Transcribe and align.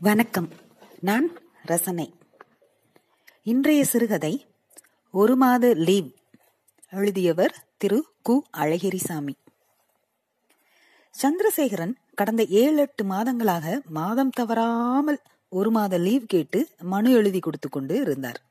வணக்கம். 0.00 0.48
நான் 1.00 1.38
ரசனை. 1.62 2.14
இன்றைய 3.42 3.84
சிறுகதை 3.84 4.46
ஒரு 5.10 5.36
மாத 5.36 5.72
லீவ் 5.74 6.08
எழுதியவர் 6.90 7.66
திரு 7.76 8.06
கு. 8.28 8.38
அழகிரிசாமி. 8.56 9.32
சந்திரசேகரன் 11.10 11.94
கடந்த 12.14 12.44
ஏழு 12.44 12.76
எட்டு 12.76 13.04
மாதங்களாக 13.04 13.84
மாதம் 13.84 14.30
தவறாமல் 14.30 15.20
ஒரு 15.48 15.70
மாத 15.70 15.98
லீவ் 15.98 16.26
கேட்டு 16.26 16.68
மனு 16.80 17.12
எழுதி 17.12 17.38
கொடுத்து 17.38 17.68
கொண்டு 17.68 18.00
இருந்தார். 18.00 18.42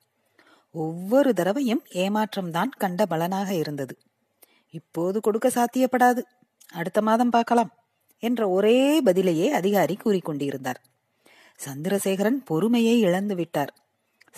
ஒவ்வொரு 0.71 1.33
தடவையும் 1.33 1.83
ஏமாற்றம்தான் 1.93 2.69
கண்ட 2.77 3.05
பலனாக 3.05 3.53
இருந்தது. 3.53 3.97
இப்போது 4.69 5.19
கொடுக்க 5.19 5.47
சாத்தியப்படாது. 5.47 6.21
அடுத்த 6.71 7.01
மாதம் 7.01 7.29
பார்க்கலாம் 7.29 7.71
என்ற 8.19 8.49
ஒரே 8.49 9.03
பதிலையே 9.03 9.49
அதிகாரி 9.49 9.97
கூறிக்கொண்டிருந்தார். 10.05 10.81
சந்திரசேகரன் 11.59 12.39
பொறுமையை 12.45 12.95
இழந்து 12.99 13.35
விட்டார். 13.35 13.71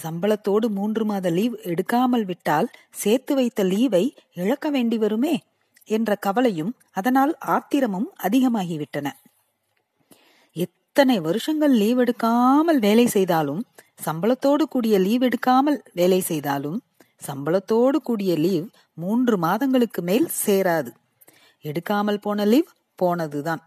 சம்பளத்தோடு 0.04 0.68
மூன்று 0.68 1.06
மாத 1.06 1.30
லீவ் 1.30 1.56
எடுக்காமல் 1.64 2.26
விட்டால் 2.26 2.68
சேர்த்து 2.90 3.34
வைத்த 3.36 3.64
லீவை 3.64 4.04
இழக்க 4.34 4.70
வேண்டி 4.70 4.98
வருமே 4.98 5.36
என்ற 5.86 6.16
கவலையும் 6.16 6.72
அதனால் 6.92 7.34
ஆத்திரமும் 7.46 8.10
அதிகமாகிவிட்டன. 8.24 9.08
எத்தனை 10.54 11.20
வருஷங்கள் 11.20 11.72
லீவ் 11.72 12.00
எடுக்காமல் 12.00 12.80
வேலை 12.80 13.08
செய்தாலும் 13.08 13.62
சம்பளத்தோடு 14.06 14.64
கூடிய 14.64 14.96
லீவ் 15.00 15.24
எடுக்காமல் 15.24 15.80
வேலை 15.94 16.22
செய்தாலும் 16.22 16.78
சம்பளத்தோடு 17.28 17.98
கூடிய 18.08 18.34
லீவ் 18.36 18.68
மூன்று 18.94 19.38
மாதங்களுக்கு 19.38 20.02
மேல் 20.02 20.28
சேராது. 20.46 20.92
எடுக்காமல் 21.66 22.24
போன 22.26 22.46
லீவ் 22.46 22.70
போனதுதான். 23.00 23.62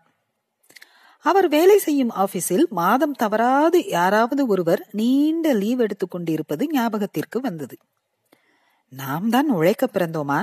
அவர் 1.25 1.49
வேலை 1.49 1.79
செய்யும் 1.79 2.11
ஆபீஸில் 2.11 2.69
மாதம் 2.69 3.13
தவறாது 3.13 3.89
யாராவது 3.89 4.47
ஒருவர் 4.47 4.89
நீண்ட 4.93 5.53
லீவ் 5.53 5.81
எடுத்துக் 5.81 6.11
கொண்டிருப்பது 6.11 6.67
ஞாபகத்திற்கு 6.69 7.41
வந்தது. 7.41 7.77
நாம் 8.89 9.29
தான் 9.29 9.49
உழைக்க 9.49 9.89
பிறந்தோமா? 9.93 10.43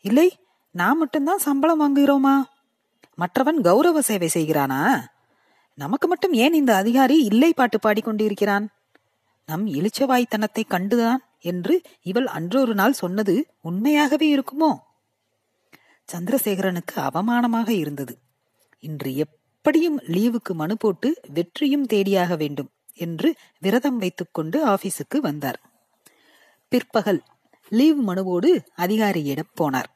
இல்லை 0.00 0.38
நாம் 0.70 0.98
மட்டும்தான் 0.98 1.38
சம்பளம் 1.38 1.80
வாங்குகிறோமா? 1.80 2.42
மற்றவன் 3.14 3.60
கௌரவ 3.60 4.00
சேவை 4.00 4.28
செய்கிறானா? 4.34 5.02
நமக்கு 5.74 6.08
மட்டும் 6.08 6.32
ஏன் 6.32 6.52
இந்த 6.52 6.76
அதிகாரி 6.76 7.24
இல்லை 7.24 7.52
பாட்டு 7.52 7.78
பாடிக்கொண்டிருக்கிறான் 7.78 8.66
நம் 9.46 9.66
இளிச்சவாய்த்தனத்தை 9.66 10.62
கண்டுதான் 10.70 11.18
என்று 11.38 11.82
இவள் 12.02 12.26
அன்றொரு 12.26 12.74
நாள் 12.74 12.92
சொன்னது 12.92 13.46
உண்மையாகவே 13.60 14.36
இருக்குமோ? 14.36 14.76
சந்திரசேகரனுக்கு 16.12 16.96
அவமானமாக 16.96 17.68
இருந்தது. 17.68 18.18
இன்று 18.78 19.12
எப்படியும் 19.62 19.96
லீவுக்கு 20.06 20.52
மனு 20.54 20.74
போட்டு 20.78 21.08
வெற்றியும் 21.28 21.84
தேடியாக 21.86 22.36
வேண்டும் 22.36 22.68
என்று 22.94 23.28
விரதம் 23.58 23.98
வைத்துக்கொண்டு 23.98 24.58
ஆபீஸுக்கு 24.66 25.18
வந்தார். 25.18 25.58
பிற்பகல் 26.72 27.20
லீவ் 27.72 28.00
மனுவோடு 28.08 28.50
அதிகாரியிடம் 28.74 29.50
போனார். 29.60 29.90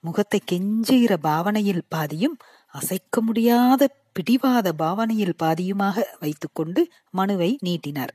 முகத்தை 0.00 0.40
கெஞ்சுகிற 0.52 1.16
பாவனையில் 1.26 1.82
பாதியும் 1.88 2.36
அசைக்க 2.74 3.22
முடியாத 3.22 3.90
பிடிவாத 4.12 4.74
பாவனையில் 4.74 5.36
பாதியுமாக 5.42 6.06
வைத்துக்கொண்டு 6.20 6.82
மனுவை 7.10 7.50
நீட்டினார். 7.60 8.14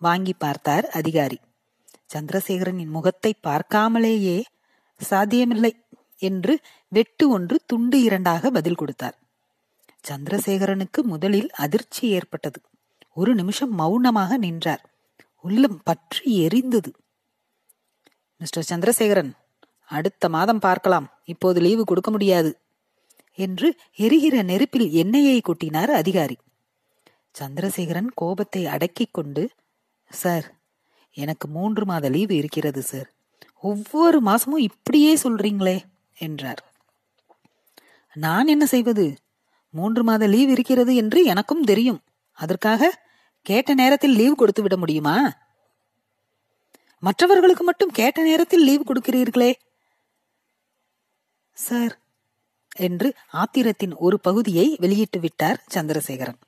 வாங்கி 0.00 0.36
பார்த்தார் 0.38 0.88
அதிகாரி. 0.92 1.40
சந்திரசேகரனின் 2.14 2.96
முகத்தை 2.98 3.34
பார்க்காமலேயே 3.42 4.38
சாத்தியமில்லை 5.00 5.74
என்று 6.22 6.54
வெட்டு 6.92 7.24
ஒன்று 7.28 7.56
துண்டு 7.66 7.98
இரண்டாக 8.00 8.50
பதில் 8.50 8.82
கொடுத்தார். 8.82 9.16
சந்திரசேகரனுக்கு 10.08 11.00
முதலில் 11.02 11.50
அதிர்ச்சி 11.50 12.08
ஏற்பட்டது. 12.08 12.60
ஒரு 13.12 13.34
நிமிஷம் 13.34 13.72
மௌனமாக 13.74 14.36
நின்றார். 14.36 14.82
உள்ளம் 15.40 15.80
பற்றி 15.82 16.46
எரிந்தது. 16.46 16.90
மிஸ்டர் 18.40 18.68
சந்திரசேகரன் 18.70 19.32
அடுத்த 19.90 20.28
மாதம் 20.28 20.58
பார்க்கலாம். 20.58 21.06
இப்போது 21.24 21.60
லீவு 21.60 21.84
கொடுக்க 21.84 22.10
முடியாது 22.10 22.50
என்று 23.38 23.68
எரிகிற 23.96 24.42
நெருப்பில் 24.42 24.90
எண்ணெயை 24.92 25.40
கொட்டினார் 25.40 25.92
அதிகாரி. 25.92 26.36
சந்திரசேகரன் 27.40 28.10
கோபத்தை 28.14 28.66
அடக்கிக் 28.66 29.14
கொண்டு 29.14 29.42
சார் 30.10 30.46
எனக்கு 31.16 31.48
மூன்று 31.48 31.84
மாத 31.84 32.08
லீவு 32.08 32.34
இருக்கிறது 32.36 32.82
சார். 32.82 33.08
ஒவ்வொரு 33.60 34.18
மாசமும் 34.22 34.66
இப்படியே 34.70 35.12
சொல்றீங்களே 35.16 35.78
என்றார். 36.18 36.62
நான் 38.16 38.46
என்ன 38.46 38.66
செய்வது? 38.66 39.06
மூன்று 39.78 40.02
மாத 40.04 40.24
லீவ் 40.26 40.50
இருக்கிறது 40.50 40.92
என்று 40.94 41.20
எனக்கும் 41.24 41.66
தெரியும். 41.70 42.00
அதற்காக 42.38 42.90
கேட்ட 43.46 43.70
நேரத்தில் 43.74 44.16
லீவ் 44.20 44.40
கொடுத்து 44.40 44.62
விட 44.62 44.76
முடியுமா? 44.76 45.16
மற்றவர்களுக்கு 47.02 47.64
மட்டும் 47.64 47.94
கேட்ட 47.98 48.18
நேரத்தில் 48.22 48.66
லீவ் 48.68 48.88
கொடுக்கிறீர்களே? 48.90 49.52
சார் 51.56 51.94
என்று 52.86 53.08
ஆத்திரத்தின் 53.32 53.94
ஒரு 53.96 54.16
பகுதியை 54.20 54.66
வெளியிட்டு 54.78 55.18
விட்டார் 55.20 55.60
சந்திரசேகரன். 55.74 56.40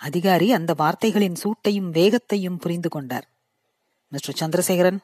அதிகாரி 0.00 0.48
அந்த 0.52 0.72
வார்த்தைகளின் 0.76 1.40
சூட்டையும் 1.42 1.88
வேகத்தையும் 1.90 2.60
புரிந்து 2.62 2.88
கொண்டார். 2.88 3.26
மிஸ்டர் 4.12 4.38
சந்திரசேகரன் 4.40 5.00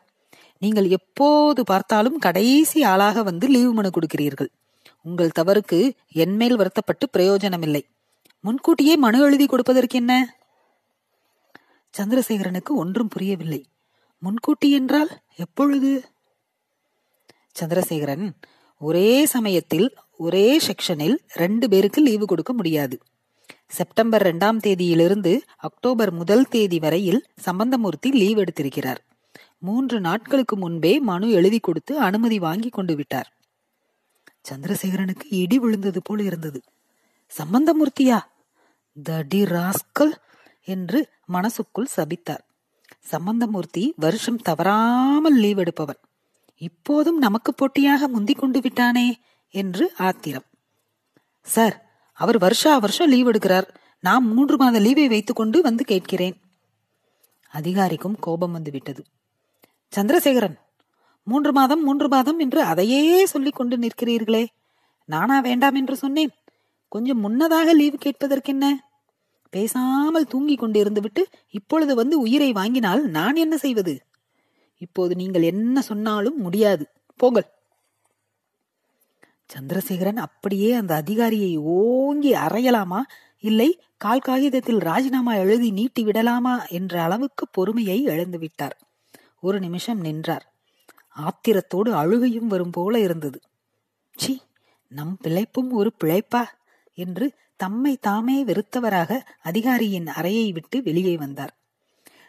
நீங்கள் 0.63 0.89
எப்போது 0.99 1.63
பார்த்தாலும் 1.65 2.19
கடைசி 2.19 2.79
ஆளாக 2.83 3.23
வந்து 3.23 3.47
லீவு 3.49 3.73
மனு 3.73 3.91
கொடுக்கிறீர்கள். 3.91 4.51
உங்கள் 5.07 5.31
தவறுக்கு 5.39 5.91
என்மேல் 6.13 6.57
வருத்தப்பட்டு 6.57 7.11
பிரயோஜனமில்லை. 7.11 7.87
முன்கூட்டியே 8.41 8.97
மனு 8.97 9.21
எழுதி 9.21 9.47
கொடுப்பதற்கு 9.47 9.99
என்ன? 9.99 10.37
சந்திரசேகரனுக்கு 11.99 12.69
ஒன்றும் 12.69 13.09
புரியவில்லை. 13.09 13.67
முன்கூட்டி 14.19 14.71
என்றால் 14.71 15.09
எப்பொழுது? 15.37 16.05
சந்திரசேகரன் 17.61 18.35
ஒரே 18.79 19.27
சமயத்தில் 19.27 19.97
ஒரே 20.17 20.59
செக்ஷனில் 20.59 21.17
ரெண்டு 21.29 21.69
பேருக்கு 21.69 22.03
லீவு 22.03 22.27
கொடுக்க 22.27 22.53
முடியாது. 22.53 23.01
செப்டம்பர் 23.69 24.21
இரண்டாம் 24.21 24.59
தேதியிலிருந்து 24.59 25.41
அக்டோபர் 25.57 26.13
முதல் 26.13 26.49
தேதி 26.49 26.79
வரையில் 26.79 27.27
சம்பந்தமூர்த்தி 27.37 28.13
லீவ் 28.13 28.39
எடுத்திருக்கிறார். 28.39 28.99
மூன்று 29.59 30.01
நாட்களுக்கு 30.01 30.57
முன்பே 30.57 30.99
மனு 30.99 31.31
எழுதி 31.31 31.59
கொடுத்து 31.59 31.99
அனுமதி 31.99 32.39
வாங்கி 32.39 32.69
கொண்டு 32.69 32.95
விட்டார். 32.95 33.36
சந்திரசேகரனுக்கு 34.49 35.25
இடி 35.29 35.59
விழுந்தது 35.59 36.03
போல 36.03 36.23
இருந்தது. 36.23 36.63
சம்பந்தமூர்த்தியா? 37.39 38.21
தடி 39.03 39.43
ராஸ்கல் 39.43 40.15
என்று 40.65 41.09
மனசுக்குள் 41.33 41.87
சபித்தார். 41.97 42.45
சம்பந்தமூர்த்தி 43.13 43.93
வருஷம் 43.97 44.37
தவறாமல் 44.37 45.37
லீவ் 45.37 45.59
எடுப்பவன். 45.59 45.99
இப்போதும் 46.57 47.19
நமக்கு 47.19 47.55
போட்டியாக 47.55 48.09
முந்திக் 48.09 48.39
கொண்டு 48.39 48.61
விட்டானே 48.61 49.19
என்று 49.51 49.93
ஆத்திரம். 49.99 50.45
சார் 51.43 51.87
அவர் 52.13 52.39
வருஷா 52.39 52.79
வருஷம் 52.79 53.09
லீவ் 53.09 53.29
எடுக்கிறார். 53.29 53.69
நான் 54.01 54.25
மூன்று 54.25 54.57
மாத 54.57 54.81
லீவை 54.81 55.09
வைத்துக்கொண்டு 55.09 55.63
வந்து 55.63 55.85
கேட்கிறேன். 55.85 56.41
அதிகாரிக்கும் 57.49 58.19
கோபம் 58.19 58.53
வந்து 58.53 58.71
விட்டது. 58.71 59.05
சந்திரசேகரன் 59.97 60.59
மூன்று 61.27 61.53
மாதம் 61.53 61.85
மூன்று 61.85 62.09
மாதம் 62.09 62.39
என்று 62.39 62.63
அதையே 62.63 63.27
சொல்லிக் 63.27 63.55
கொண்டு 63.55 63.77
நிற்கிறீர்களே. 63.77 64.47
நானா 65.05 65.41
வேண்டாம் 65.41 65.75
என்று 65.75 65.97
சொன்னேன். 65.97 66.31
கொஞ்சம் 66.89 67.19
முன்னதாக 67.19 67.73
லீவு 67.73 67.99
கேட்பதற்கென்ன? 68.05 68.65
பேசாமல் 69.51 70.27
தூங்கிக் 70.27 70.63
கொண்டிருந்து 70.63 71.01
விட்டு 71.01 71.29
இப்பொழுது 71.51 71.95
வந்து 71.95 72.21
உயிரை 72.21 72.53
வாங்கினால் 72.53 73.09
நான் 73.09 73.37
என்ன 73.37 73.57
செய்வது? 73.57 74.01
இப்போது 74.79 75.17
நீங்கள் 75.17 75.43
என்ன 75.43 75.81
சொன்னாலும் 75.81 76.41
முடியாது. 76.41 76.87
போங்கள். 77.17 77.47
சந்திரசேகரன் 79.47 80.17
அப்படியே 80.17 80.73
அந்த 80.73 80.95
அதிகாரியை 80.95 81.57
ஓங்கி 81.57 82.33
அறையலாமா? 82.33 83.01
இல்லை 83.41 83.81
கால் 83.97 84.19
காகிதத்தில் 84.19 84.79
ராஜினாமா 84.79 85.35
எழுதி 85.35 85.71
நீட்டி 85.71 86.03
விடலாமா? 86.03 86.65
என்ற 86.65 87.03
அளவுக்கு 87.03 87.49
பொறுமையை 87.49 88.03
இழந்து 88.03 88.39
விட்டார் 88.39 88.77
ஒரு 89.41 89.61
நிமிஷம் 89.61 90.01
நின்றார். 90.01 90.56
ஆத்திரத்தோடு 91.17 91.91
அழுகையும் 91.91 92.47
வரும் 92.47 92.71
போல 92.71 92.99
இருந்தது. 92.99 93.41
சி 94.17 94.43
நம் 94.89 95.19
பிழைப்பும் 95.25 95.71
ஒரு 95.71 95.93
பிழைப்பா? 96.05 96.45
என்று 96.95 97.33
தம்மை 97.57 97.97
தாமே 97.97 98.45
வெறுத்தவராக 98.45 99.21
அதிகாரியின் 99.43 100.07
அறையை 100.07 100.53
விட்டு 100.53 100.83
வெளியே 100.83 101.17
வந்தார். 101.17 101.57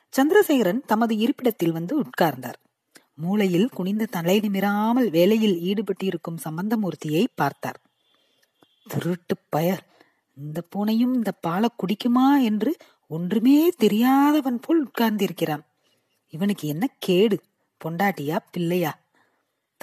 சந்திரசேகரன் 0.10 0.82
தமது 0.86 1.18
இருப்பிடத்தில் 1.18 1.72
வந்து 1.72 2.02
உட்கார்ந்தார். 2.02 2.60
மூளையில் 3.16 3.70
குனிந்த 3.70 4.06
தலை 4.06 4.40
நிமிராமல் 4.40 5.10
வேலையில் 5.10 5.58
ஈடுபட்டிருக்கும் 5.60 6.42
சம்பந்தமூர்த்தியை 6.44 7.26
பார்த்தார். 7.36 7.80
திருட்டு 8.88 9.36
பயர் 9.56 9.84
இந்த 10.36 10.62
பூனையும் 10.70 11.14
இந்த 11.14 11.32
பாலை 11.32 11.70
குடிக்குமா 11.78 12.44
என்று 12.44 12.76
ஒன்றுமே 13.08 13.70
தெரியாதவன் 13.78 14.60
போல் 14.60 14.88
உட்கார்ந்திருக்கிறான். 14.88 15.64
இவனுக்கு 16.30 16.68
என்ன 16.68 16.86
கேடு? 17.00 17.40
பொண்டாட்டியா 17.86 18.38
பிள்ளையா? 18.52 19.00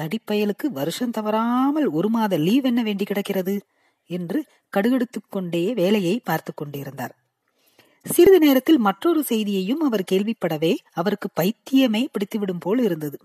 தடிப்பயலுக்கு 0.00 0.66
வருஷம் 0.70 1.10
தவறாமல் 1.10 1.86
ஒரு 1.86 2.08
மாத 2.08 2.36
லீவ் 2.36 2.64
என்ன 2.64 2.82
வேண்டி 2.82 3.04
கிடக்கிறது? 3.04 3.66
என்று 4.06 4.44
கடுகடுத்துக் 4.76 5.30
கொண்டே 5.30 5.74
வேலையை 5.74 6.20
பார்த்து 6.24 6.54
கொண்டிருந்தார். 6.54 7.16
சிறிது 8.04 8.38
நேரத்தில் 8.38 8.78
மற்றொரு 8.78 9.24
செய்தியையும் 9.28 9.80
அவர் 9.80 10.04
கேள்விப்படவே 10.12 10.76
அவருக்கு 10.92 11.28
பைத்தியமே 11.40 12.06
பிடித்துவிடும் 12.06 12.60
போல் 12.60 12.78
இருந்தது. 12.78 13.18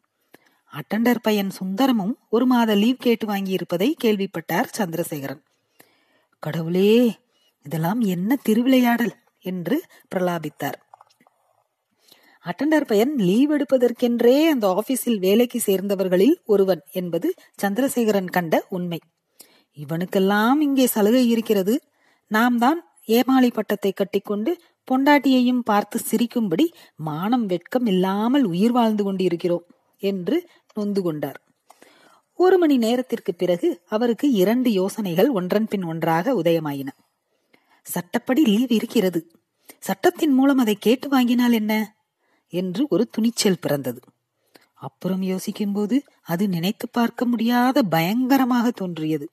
அட்டண்டர் 0.74 1.19
பையன் 1.21 1.50
சுந்தரமும் 1.50 2.18
ஒரு 2.30 2.45
மாத 2.45 2.75
லீவ் 2.75 2.95
கேட்டு 2.95 3.27
வாங்கியிருப்பதை 3.27 3.94
கேள்விப்பட்டார் 4.04 4.69
சந்திரசேகரன். 4.77 5.44
கடவுளே 6.39 7.19
இதெல்லாம் 7.63 8.01
என்ன 8.01 8.36
திருவிளையாடல்? 8.36 9.16
என்று 9.42 9.86
பிரலாபித்தார். 10.16 10.89
அட்டண்டர் 12.50 12.86
பையன் 12.86 13.13
லீவ் 13.18 13.51
எடுப்பதற்கென்றே 13.51 14.36
அந்த 14.48 14.66
ஆபீஸில் 14.68 15.19
வேலைக்கு 15.19 15.60
சேர்ந்தவர்களில் 15.60 16.36
ஒருவன் 16.46 16.81
என்பது 16.92 17.34
சந்திரசேகரன் 17.63 18.30
கண்ட 18.30 18.66
உண்மை. 18.69 19.00
இவனுக்கெல்லாம் 19.78 20.60
இங்கே 20.60 20.86
சலுகை 20.88 21.30
இருக்கிறது. 21.30 21.75
நாம் 22.28 22.57
தான் 22.57 22.80
ஏமாளி 23.06 23.50
பட்டத்தை 23.50 23.92
கட்டிக்கொண்டு 23.92 24.51
பொண்டாட்டியையும் 24.92 25.62
பார்த்து 25.63 26.00
சிரிக்கும்படி 26.12 26.66
மானம் 26.96 27.46
வெட்கம் 27.46 27.86
இல்லாமல் 27.86 28.44
உயிர் 28.44 28.72
வாழ்ந்து 28.72 29.04
கொண்டிருக்கிறோம் 29.04 29.66
என்று 29.98 30.38
நொந்து 30.74 31.02
கொண்டார். 31.02 31.40
ஒரு 32.40 32.57
மணி 32.57 32.78
நேரத்திற்கு 32.78 33.31
பிறகு 33.36 33.81
அவருக்கு 33.88 34.31
இரண்டு 34.31 34.69
யோசனைகள் 34.72 35.30
ஒன்றன் 35.30 35.68
பின் 35.68 35.84
ஒன்றாக 35.84 36.34
உதயமாயின. 36.42 36.90
சட்டப்படி 37.86 38.44
லீவ் 38.45 38.72
இருக்கிறது. 38.72 39.22
சட்டத்தின் 39.80 40.34
மூலம் 40.34 40.57
அதை 40.57 40.75
கேட்டு 40.75 41.07
வாங்கினால் 41.10 41.52
என்ன? 41.52 41.74
என்று 42.50 42.86
ஒரு 42.90 43.07
துணிச்சல் 43.07 43.60
பிறந்தது. 43.60 44.00
அப்புறம் 44.74 45.22
யோசிக்கும்போது 45.22 46.04
அது 46.22 46.48
நினைத்து 46.48 46.90
பார்க்க 46.90 47.25
முடியாத 47.25 47.84
பயங்கரமாக 47.84 48.72
தோன்றியது. 48.72 49.30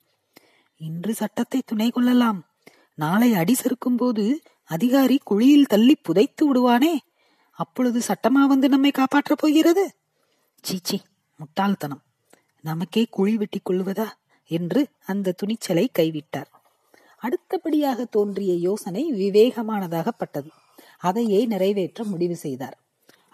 இன்று 0.77 1.13
சட்டத்தை 1.13 1.61
துணை 1.65 1.89
கொள்ளலாம். 1.89 2.45
நாளை 2.93 3.33
அடி 3.33 3.53
சறுக்கும் 3.53 3.95
போது 3.95 4.41
அதிகாரி 4.63 5.19
குழியில் 5.23 5.65
தள்ளி 5.65 5.95
புதைத்து 5.95 6.43
விடுவானே. 6.45 6.93
அப்பொழுது 7.51 8.01
சட்டமா 8.07 8.45
வந்து 8.47 8.69
நம்மை 8.69 8.91
காப்பாற்றப் 8.91 9.37
போகிறது? 9.37 9.95
சீச்சி 10.61 11.01
முட்டாள்தனம். 11.35 12.01
நமக்கே 12.61 13.07
குழி 13.09 13.37
வெட்டி 13.37 13.59
கொள்வதா? 13.59 14.07
என்று 14.47 14.87
அந்த 15.05 15.31
துணிச்சலை 15.31 15.89
கைவிட்டார். 15.99 16.51
அடுத்தபடியாக 17.17 18.05
தோன்றிய 18.05 18.53
யோசனை 18.53 19.13
விவேகமானதாகப்பட்டது. 19.13 20.47
அதையே 20.97 21.45
நிறைவேற்ற 21.45 22.03
முடிவு 22.03 22.35
செய்தார். 22.35 22.77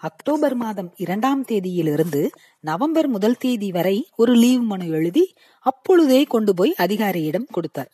அக்டோபர் 0.04 0.54
மாதம் 0.54 0.88
இரண்டாம் 0.96 1.42
தேதியிலிருந்து 1.44 2.20
நவம்பர் 2.60 3.06
முதல் 3.06 3.36
தேதி 3.36 3.68
வரை 3.70 4.08
ஒரு 4.16 4.32
லீவ் 4.34 4.62
மனு 4.62 4.86
எழுதி 4.88 5.24
அப்பொழுதே 5.66 6.24
கொண்டு 6.24 6.54
போய் 6.54 6.72
அதிகாரியிடம் 6.74 7.46
கொடுத்தார். 7.50 7.90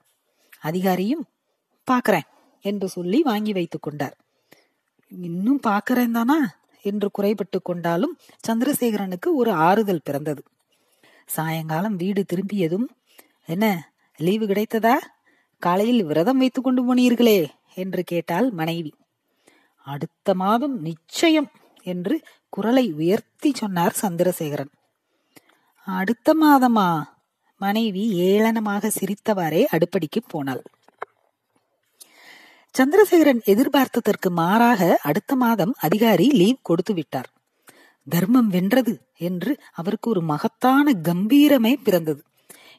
அதிகாரியும் 0.62 1.24
பாக்குறேன் 1.86 2.26
என்று 2.64 2.88
சொல்லி 2.88 3.20
வாங்கி 3.22 3.52
வைத்துக் 3.52 3.82
கொண்டார். 3.82 4.16
இன்னும் 5.08 5.60
பாக்குறேன் 5.66 6.10
தானா? 6.10 6.38
என்று 6.84 7.10
குறைபட்டு 7.18 7.58
கொண்டாலும் 7.62 8.18
சந்திரசேகரனுக்கு 8.48 9.28
ஒரு 9.32 9.52
ஆறுதல் 9.52 10.04
பிறந்தது. 10.04 10.42
சாயங்காலம் 11.28 11.96
வீடு 11.96 12.24
திரும்பியதும் 12.24 12.86
என்ன 13.46 13.92
லீவு 14.18 14.46
கிடைத்ததா? 14.46 14.96
காலையில் 15.62 16.04
விரதம் 16.04 16.38
வைத்துக் 16.38 16.64
கொண்டு 16.64 16.82
போனீர்களே 16.84 17.38
என்று 17.74 18.02
கேட்டால் 18.04 18.48
மனைவி. 18.50 18.92
அடுத்த 19.86 20.34
மாதம் 20.34 20.80
நிச்சயம் 20.80 21.50
என்று 21.82 22.22
குரலை 22.48 22.92
உயர்த்தி 22.92 23.52
சொன்னார் 23.54 23.96
சந்திரசேகரன். 24.02 24.70
அடுத்த 25.84 26.34
மாதமா? 26.42 27.02
மனைவி 27.56 28.20
ஏளனமாக 28.20 28.90
சிரித்தவாறே 29.00 29.64
அடுப்படிக்கு 29.70 30.20
போனாள். 30.28 30.62
சந்திரசேகரன் 32.70 33.40
எதிர்பார்த்ததற்கு 33.46 34.30
மாறாக 34.30 34.98
அடுத்த 35.02 35.36
மாதம் 35.36 35.74
அதிகாரி 35.78 36.28
லீவ் 36.28 36.56
கொடுத்து 36.62 36.94
விட்டார். 36.94 37.32
தர்மம் 38.08 38.48
வென்றது 38.48 39.00
என்று 39.16 39.58
அவருக்கு 39.72 40.10
ஒரு 40.10 40.22
மகத்தான 40.22 40.92
கம்பீரமே 41.02 41.76
பிறந்தது. 41.82 42.22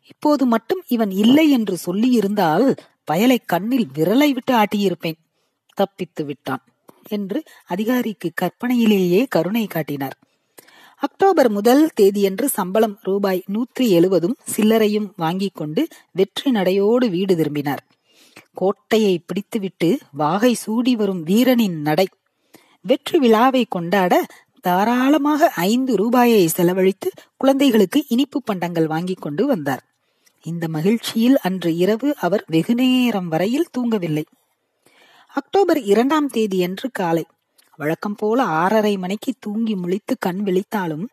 இப்போது 0.08 0.46
மட்டும் 0.46 0.82
இவன் 0.88 1.12
இல்லை 1.12 1.50
என்று 1.50 1.78
சொல்லியிருந்தால் 1.86 2.78
பயலை 3.12 3.38
கண்ணில் 3.46 3.88
விரலை 3.94 4.32
விட்டு 4.32 4.54
ஆட்டியிருப்பேன். 4.54 5.18
தப்பித்து 5.74 6.26
விட்டான். 6.26 6.64
என்று 7.10 7.44
அதிகாரிக்கு 7.66 8.32
கற்பனையிலேயே 8.42 9.26
கருணை 9.30 9.68
காட்டினார். 9.68 10.18
அக்டோபர் 10.98 11.50
முதல் 11.50 11.90
தேதியன்று 12.02 12.46
சம்பளம் 12.46 12.98
ரூபாய் 13.02 13.44
நூற்றி 13.46 13.90
எழுபதும் 13.90 14.36
சில்லறையும் 14.56 15.08
வாங்கிக் 15.16 15.56
கொண்டு 15.56 15.88
வெற்றி 16.12 16.52
நடையோடு 16.52 17.10
வீடு 17.10 17.36
திரும்பினார். 17.36 17.88
கோட்டையை 18.54 19.20
பிடித்துவிட்டு 19.20 19.98
வாகை 20.12 20.54
சூடி 20.54 20.96
வரும் 20.96 21.24
வீரனின் 21.24 21.82
நடை. 21.82 22.08
வெற்றி 22.82 23.20
விழாவை 23.20 23.66
கொண்டாட 23.70 24.26
தாராளமாக 24.62 25.50
ஐந்து 25.50 25.96
ரூபாயை 25.96 26.48
செலவழித்து 26.48 27.12
குழந்தைகளுக்கு 27.38 28.04
இனிப்பு 28.08 28.42
பண்டங்கள் 28.44 28.88
வாங்கிக் 28.88 29.22
கொண்டு 29.22 29.46
வந்தார். 29.46 29.84
இந்த 30.42 30.68
மகிழ்ச்சியில் 30.68 31.38
அன்று 31.38 31.76
இரவு 31.76 32.16
அவர் 32.20 32.44
வெகுநேரம் 32.48 33.28
வரையில் 33.28 33.68
தூங்கவில்லை. 33.78 34.24
அக்டோபர் 35.34 35.82
இரண்டாம் 35.82 36.30
தேதியன்று 36.30 36.92
காலை. 36.92 37.26
வழக்கம் 37.78 38.16
போல 38.16 38.44
ஆறரை 38.44 38.98
மணிக்கு 38.98 39.34
தூங்கி 39.40 39.76
முழித்து 39.76 40.14
கண் 40.20 40.42
விழித்தாலும் 40.46 41.06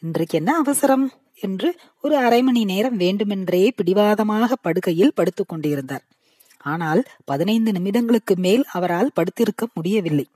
இன்றைக்கு 0.00 0.38
என்ன 0.38 0.56
அவசரம்? 0.56 1.12
என்று 1.40 1.76
ஒரு 2.02 2.16
அரை 2.16 2.42
மணி 2.42 2.64
நேரம் 2.64 2.96
வேண்டுமென்றே 2.96 3.72
பிடிவாதமாக 3.76 4.56
படுக்கையில் 4.56 5.14
படுத்துக் 5.14 5.48
கொண்டிருந்தார். 5.48 6.04
ஆனால் 6.58 7.02
பதினைந்து 7.24 7.72
நிமிடங்களுக்கு 7.72 8.34
மேல் 8.36 8.64
அவரால் 8.72 9.10
படுத்திருக்க 9.14 9.66
முடியவில்லை. 9.74 10.26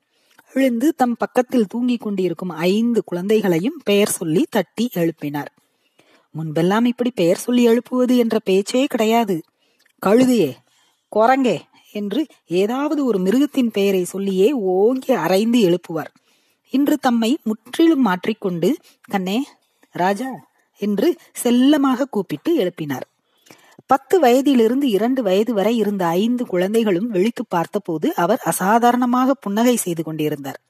எழுந்து 0.53 0.95
தம் 0.95 1.17
பக்கத்தில் 1.19 1.67
தூங்கிக் 1.67 2.01
கொண்டிருக்கும் 2.01 2.49
ஐந்து 2.49 3.05
குழந்தைகளையும் 3.05 3.81
பெயர் 3.85 4.09
சொல்லி 4.09 4.47
தட்டி 4.51 4.91
எழுப்பினார். 4.95 5.53
முன்பெல்லாம் 6.35 6.85
இப்படி 6.85 7.11
பெயர் 7.15 7.37
சொல்லி 7.37 7.63
எழுப்புவது 7.63 8.17
என்ற 8.17 8.39
பேச்சே 8.39 8.85
கிடையாது. 8.85 9.43
கழுதையே 10.07 10.53
குரங்கே 11.17 11.61
என்று 11.95 12.21
ஏதாவது 12.61 13.01
ஒரு 13.05 13.19
மிருகத்தின் 13.19 13.71
பெயரை 13.71 14.05
சொல்லியே 14.05 14.49
ஓங்கி 14.75 15.13
அரைந்து 15.25 15.61
எழுப்புவார். 15.69 16.13
இன்று 16.73 16.97
தம்மை 16.99 17.31
முற்றிலும் 17.43 18.05
மாற்றிக்கொண்டு 18.07 18.71
கண்ணே 19.09 19.39
ராஜா 19.95 20.31
என்று 20.81 21.09
செல்லமாக 21.43 22.05
கூப்பிட்டு 22.05 22.51
எழுப்பினார். 22.59 23.07
பத்து 23.87 24.17
வயதிலிருந்து 24.21 24.87
இரண்டு 24.89 25.21
வயது 25.23 25.53
வரை 25.55 25.73
இருந்த 25.77 26.05
ஐந்து 26.21 26.45
குழந்தைகளும் 26.47 27.09
விழித்து 27.09 27.43
பார்த்தபோது 27.49 28.09
அவர் 28.15 28.41
அசாதாரணமாக 28.45 29.35
புன்னகை 29.41 29.77
செய்து 29.77 30.03
கொண்டிருந்தார். 30.03 30.61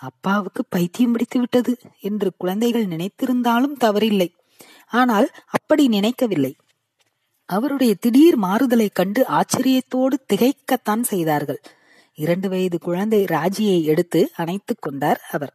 அப்பாவுக்கு 0.00 0.62
பைத்தியம் 0.68 1.12
பிடித்து 1.12 1.38
விட்டது 1.38 1.72
என்று 2.00 2.28
குழந்தைகள் 2.36 2.86
நினைத்திருந்தாலும் 2.86 3.76
தவறில்லை. 3.84 4.28
ஆனால் 4.92 5.28
அப்படி 5.48 5.84
நினைக்கவில்லை. 5.88 6.52
அவருடைய 7.46 7.94
திடீர் 7.94 8.38
மாறுதலைக் 8.38 8.94
கண்டு 8.94 9.24
ஆச்சரியத்தோடு 9.28 10.12
திகைக்கத்தான் 10.32 11.00
செய்தார்கள். 11.00 11.60
இரண்டு 12.14 12.48
வயது 12.48 12.78
குழந்தை 12.78 13.24
ராஜியை 13.24 13.82
எடுத்து 13.82 14.30
அணைத்துக் 14.34 14.82
கொண்டார் 14.82 15.20
அவர். 15.32 15.54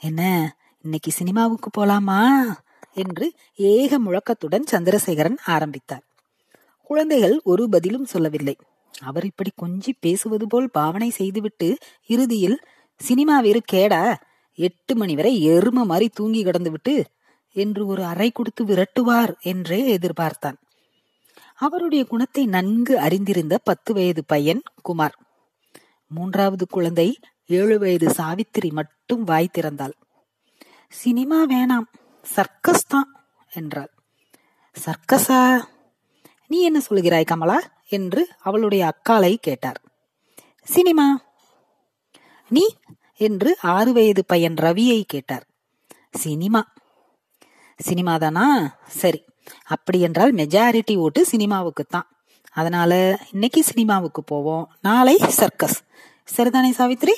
என்ன 0.00 0.52
இன்னைக்கு 0.82 1.10
சினிமாவுக்கு 1.10 1.70
போலாமா? 1.70 2.46
என்று 2.94 3.32
ஏக 3.54 3.98
முழக்கத்துடன் 3.98 4.64
சந்திரசேகரன் 4.70 5.36
ஆரம்பித்தார். 5.44 6.02
குழந்தைகள் 6.82 7.40
ஒரு 7.44 7.68
பதிலும் 7.68 8.04
சொல்லவில்லை. 8.04 8.56
அவர் 9.00 9.24
இப்படி 9.24 9.50
கொஞ்சி 9.62 9.88
பேசுவது 10.00 10.46
போல் 10.46 10.70
பாவனை 10.70 11.10
செய்துவிட்டு 11.10 11.78
இறுதியில் 12.06 12.60
சினிமா 12.96 13.40
வேறு 13.40 13.62
கேடா 13.72 14.14
எட்டு 14.54 14.96
மணி 14.96 15.14
வரை 15.14 15.48
எரும 15.48 15.70
மாதிரி 15.70 16.08
தூங்கி 16.08 16.42
கிடந்து 16.42 16.70
விட்டு 16.70 17.04
என்று 17.52 17.86
ஒரு 17.86 18.04
அறை 18.04 18.30
கொடுத்து 18.30 18.64
விரட்டுவார் 18.64 19.34
என்றே 19.40 19.96
எதிர்பார்த்தான். 19.96 20.56
அவருடைய 21.60 22.04
குணத்தை 22.04 22.46
நன்கு 22.46 22.98
அறிந்திருந்த 22.98 23.58
பத்து 23.58 23.94
வயது 23.94 24.24
பையன் 24.24 24.62
குமார். 24.82 25.18
மூன்றாவது 26.06 26.66
குழந்தை 26.66 27.18
ஏழு 27.46 27.78
வயது 27.78 28.10
சாவித்திரி 28.10 28.70
மட்டும் 28.70 29.24
வாய் 29.24 29.50
திறந்தாள். 29.58 29.92
சினிமா 30.88 31.44
வேணாம் 31.46 31.86
சர்க்கஸ் 32.22 32.86
தான் 32.86 33.26
என்றாள். 33.52 33.90
சர்க்கஸா? 34.84 35.64
நீ 36.46 36.62
என்ன 36.62 36.80
சொல்கிறாய் 36.90 37.24
கமலா? 37.24 37.60
என்று 37.88 38.28
அவளுடைய 38.38 38.92
அக்காலை 38.92 39.34
கேட்டார். 39.34 39.80
சினிமா. 40.62 41.20
நீ? 42.48 42.76
என்று 43.16 43.56
ஆறு 43.60 43.92
வயது 43.92 44.24
பையன் 44.24 44.54
ரவியை 44.54 45.02
கேட்டார். 45.02 45.46
சினிமா. 46.12 46.72
சினிமாதானா 47.88 48.74
சரி. 48.86 49.24
அப்படி 49.64 50.00
என்றால் 50.00 50.34
மெஜாரிட்டி 50.34 50.96
ஓட்டு 50.96 51.26
சினிமாவுக்கு 51.26 51.84
தான் 51.84 52.08
அதனால 52.52 53.18
இன்னைக்கு 53.32 53.62
சினிமாவுக்கு 53.62 54.24
போவோம். 54.24 54.70
நாளை 54.80 55.16
சர்க்கஸ் 55.18 55.82
சரிதானே 56.36 56.70
சாவித்ரி? 56.78 57.14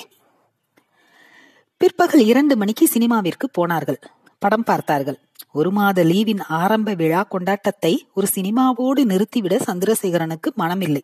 பிற்பகல் 1.77 2.25
இரண்டு 2.25 2.57
மணிக்கு 2.57 2.89
சினிமாவிற்கு 2.93 3.47
போனார்கள். 3.51 3.99
படம் 4.39 4.63
பார்த்தார்கள். 4.63 5.19
ஒரு 5.51 5.71
மாத 5.71 6.03
லீவின் 6.03 6.41
ஆரம்ப 6.47 6.93
விழா 6.93 7.27
கொண்டாட்டத்தை 7.31 7.93
ஒரு 8.13 8.27
சினிமாவோடு 8.35 9.01
நிறுத்திவிட 9.11 9.55
சந்திரசேகரனுக்கு 9.65 10.49
மனமில்லை. 10.57 11.01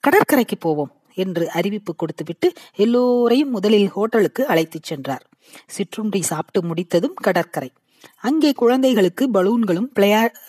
கடற்கரைக்கு 0.00 0.58
போவோம் 0.58 0.92
என்று 1.14 1.50
அறிவிப்பு 1.50 1.96
கொடுத்துவிட்டு 1.96 2.52
எல்லோரையும் 2.76 3.50
முதலில் 3.50 3.88
ஹோட்டலுக்கு 3.88 4.46
அழைத்துச் 4.46 4.82
சென்றார். 4.82 5.24
சிற்றுண்டி 5.66 6.22
சாப்பிட்டு 6.22 6.68
முடித்ததும் 6.68 7.14
கடற்கரை. 7.14 7.72
அங்கே 8.20 8.52
குழந்தைகளுக்கு 8.52 9.30
பலூன்களும் 9.30 9.90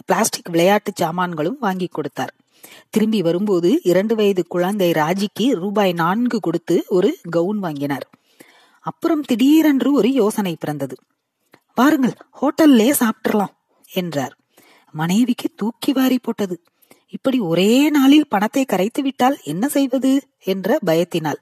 பிளாஸ்டிக் 0.05 0.50
விளையாட்டு 0.50 0.91
சாமான்களும் 0.96 1.58
வாங்கி 1.60 1.88
கொடுத்தார். 1.88 2.34
திரும்பி 2.89 3.22
வரும்போது 3.22 3.79
இரண்டு 3.84 4.15
வயது 4.15 4.48
குழந்தை 4.48 4.91
ராஜிக்கு 4.91 5.48
ரூபாய் 5.53 5.93
நான்கு 5.93 6.39
கொடுத்து 6.39 6.84
ஒரு 6.88 7.17
கவுன் 7.29 7.60
வாங்கினார். 7.60 8.05
அப்புறம் 8.79 9.22
திடீரென்று 9.22 9.93
ஒரு 9.93 10.12
யோசனை 10.12 10.55
பிறந்தது. 10.60 10.96
வாருங்கள் 11.75 12.15
ஹோட்டல்லே 12.41 12.89
சாப்பிட்டுறலாம் 13.00 13.55
என்றார். 13.91 14.38
மனைவிக்கு 14.91 15.50
தூக்கி 15.55 15.91
வாரி 15.91 16.20
போட்டது. 16.22 16.63
இப்படி 17.10 17.39
ஒரே 17.39 17.89
நாளில் 17.89 18.27
பணத்தை 18.27 18.65
கரைத்து 18.65 19.01
விட்டால் 19.01 19.38
என்ன 19.43 19.67
செய்வது? 19.67 20.12
என்ற 20.43 20.77
பயத்தினால். 20.86 21.39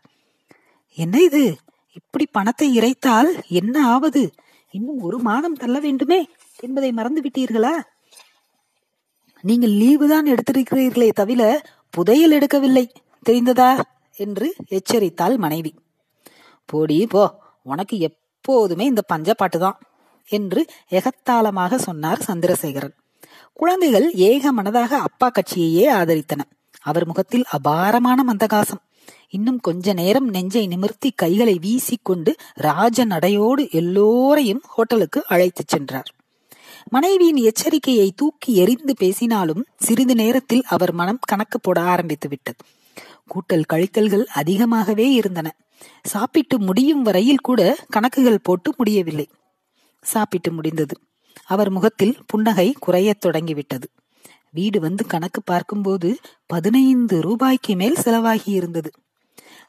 என்ன 0.97 1.21
இது? 1.21 1.57
இப்படி 1.93 2.25
பணத்தை 2.31 2.67
இறைத்தால் 2.79 3.29
என்ன 3.47 3.75
ஆவது? 3.87 4.31
இன்னும் 4.73 4.99
ஒரு 5.01 5.17
மாதம் 5.19 5.53
தள்ள 5.53 5.79
வேண்டுமே 5.79 6.19
என்பதை 6.59 6.91
மறந்து 6.91 7.21
விட்டீர்களா 7.21 7.75
நீங்கள் 9.43 9.69
லீவு 9.69 10.07
தான் 10.07 10.25
எடுத்திருக்கிறீர்களே 10.25 11.09
தவிர 11.11 11.41
புதையல் 11.89 12.31
எடுக்கவில்லை 12.31 12.85
தெரிந்ததா? 13.25 13.69
என்று 14.17 14.47
எச்சரித்தாள் 14.69 15.37
மனைவி. 15.37 15.71
போடி 16.65 17.07
போ 17.07 17.23
உனக்கு 17.65 17.95
எப்போதுமே 17.99 18.85
இந்த 18.85 19.01
பஞ்சப்பாட்டு 19.13 19.57
தான் 19.57 19.77
என்று 20.29 20.61
எகத்தாளமாக 20.91 21.75
சொன்னார் 21.75 22.25
சந்திரசேகரன். 22.27 22.95
குழந்தைகள் 23.53 24.07
ஏக 24.11 24.53
மனதாக 24.53 24.91
அப்பா 25.07 25.27
கட்சியையே 25.29 25.85
ஆதரித்தன. 25.91 26.41
அவர் 26.81 27.05
முகத்தில் 27.05 27.45
அபாரமான 27.49 28.19
மந்தகாசம். 28.23 28.83
இன்னும் 29.29 29.59
கொஞ்ச 29.59 29.93
நேரம் 29.93 30.29
நெஞ்சை 30.29 30.67
நிமிர்த்தி 30.67 31.11
கைகளை 31.11 31.59
வீசிக்கொண்டு 31.61 32.33
ராஜ 32.53 33.05
நடையோடு 33.05 33.69
எல்லோரையும் 33.71 34.61
ஹோட்டலுக்கு 34.65 35.23
அழைத்துச் 35.27 35.67
சென்றார். 35.67 36.15
மனைவியின் 36.89 37.35
எச்சரிக்கையை 37.35 38.09
தூக்கி 38.15 38.55
எறிந்து 38.55 38.95
பேசினாலும் 38.95 39.65
சிறிது 39.77 40.15
நேரத்தில் 40.15 40.63
அவர் 40.67 40.93
மனம் 40.93 41.19
கணக்கு 41.21 41.59
போட 41.59 41.81
ஆரம்பித்து 41.81 42.29
விட்டது 42.29 42.57
கூட்டல் 43.27 43.63
கழித்தல்கள் 43.73 44.25
அதிகமாகவே 44.25 45.11
இருந்தன. 45.11 45.55
சாப்பிட்டு 46.03 46.59
முடியும் 46.59 47.01
வரையில் 47.01 47.39
கூட 47.39 47.77
கணக்குகள் 47.89 48.39
போட்டு 48.39 48.73
முடியவில்லை. 48.77 49.29
சாப்பிட்டு 50.01 50.51
முடிந்தது. 50.51 50.99
அவர் 51.45 51.69
முகத்தில் 51.69 52.17
புன்னகை 52.27 52.75
குறையத் 52.79 53.19
தொடங்கிவிட்டது. 53.19 53.89
வீடு 54.51 54.79
வந்து 54.79 55.05
கணக்கு 55.05 55.41
பார்க்கும்போது 55.41 56.17
பதினைந்து 56.45 57.21
ரூபாய்க்கு 57.21 57.75
மேல் 57.75 57.97
செலவாகி 58.03 58.49
இருந்தது. 58.51 58.91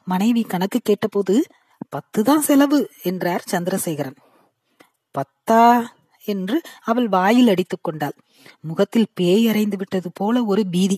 மனைவி 0.05 0.43
கணக்கு 0.43 0.79
கேட்டபோது 0.83 1.45
பத்து 1.89 2.23
தான் 2.23 2.41
செலவு 2.41 2.89
என்றார் 3.03 3.43
சந்திரசேகரன். 3.51 4.17
பத்தா? 5.15 5.85
என்று 6.25 6.61
அவள் 6.83 7.07
வாயில் 7.07 7.47
அடித்துக் 7.47 7.83
கொண்டாள். 7.83 8.15
முகத்தில் 8.61 9.11
பேய் 9.13 9.47
அறைந்து 9.47 9.77
விட்டது 9.77 10.11
போல 10.13 10.43
ஒரு 10.43 10.67
பீதி. 10.67 10.97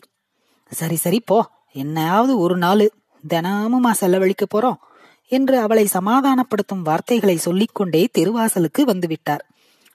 சரி 0.72 0.96
சரி 0.96 1.20
போ. 1.20 1.50
என்னையாவது 1.74 2.36
ஒரு 2.36 2.58
நாள் 2.58 2.92
தினமுமா 3.30 3.92
செலவழிக்க 3.92 4.46
போறோம் 4.46 4.80
என்று 5.32 5.60
அவளை 5.60 5.86
சமாதானப்படுத்தும் 5.86 6.82
வார்த்தைகளை 6.82 7.38
சொல்லிக்கொண்டே 7.38 8.08
தெருவாசலுக்கு 8.18 8.82
வந்துவிட்டார் 8.86 9.44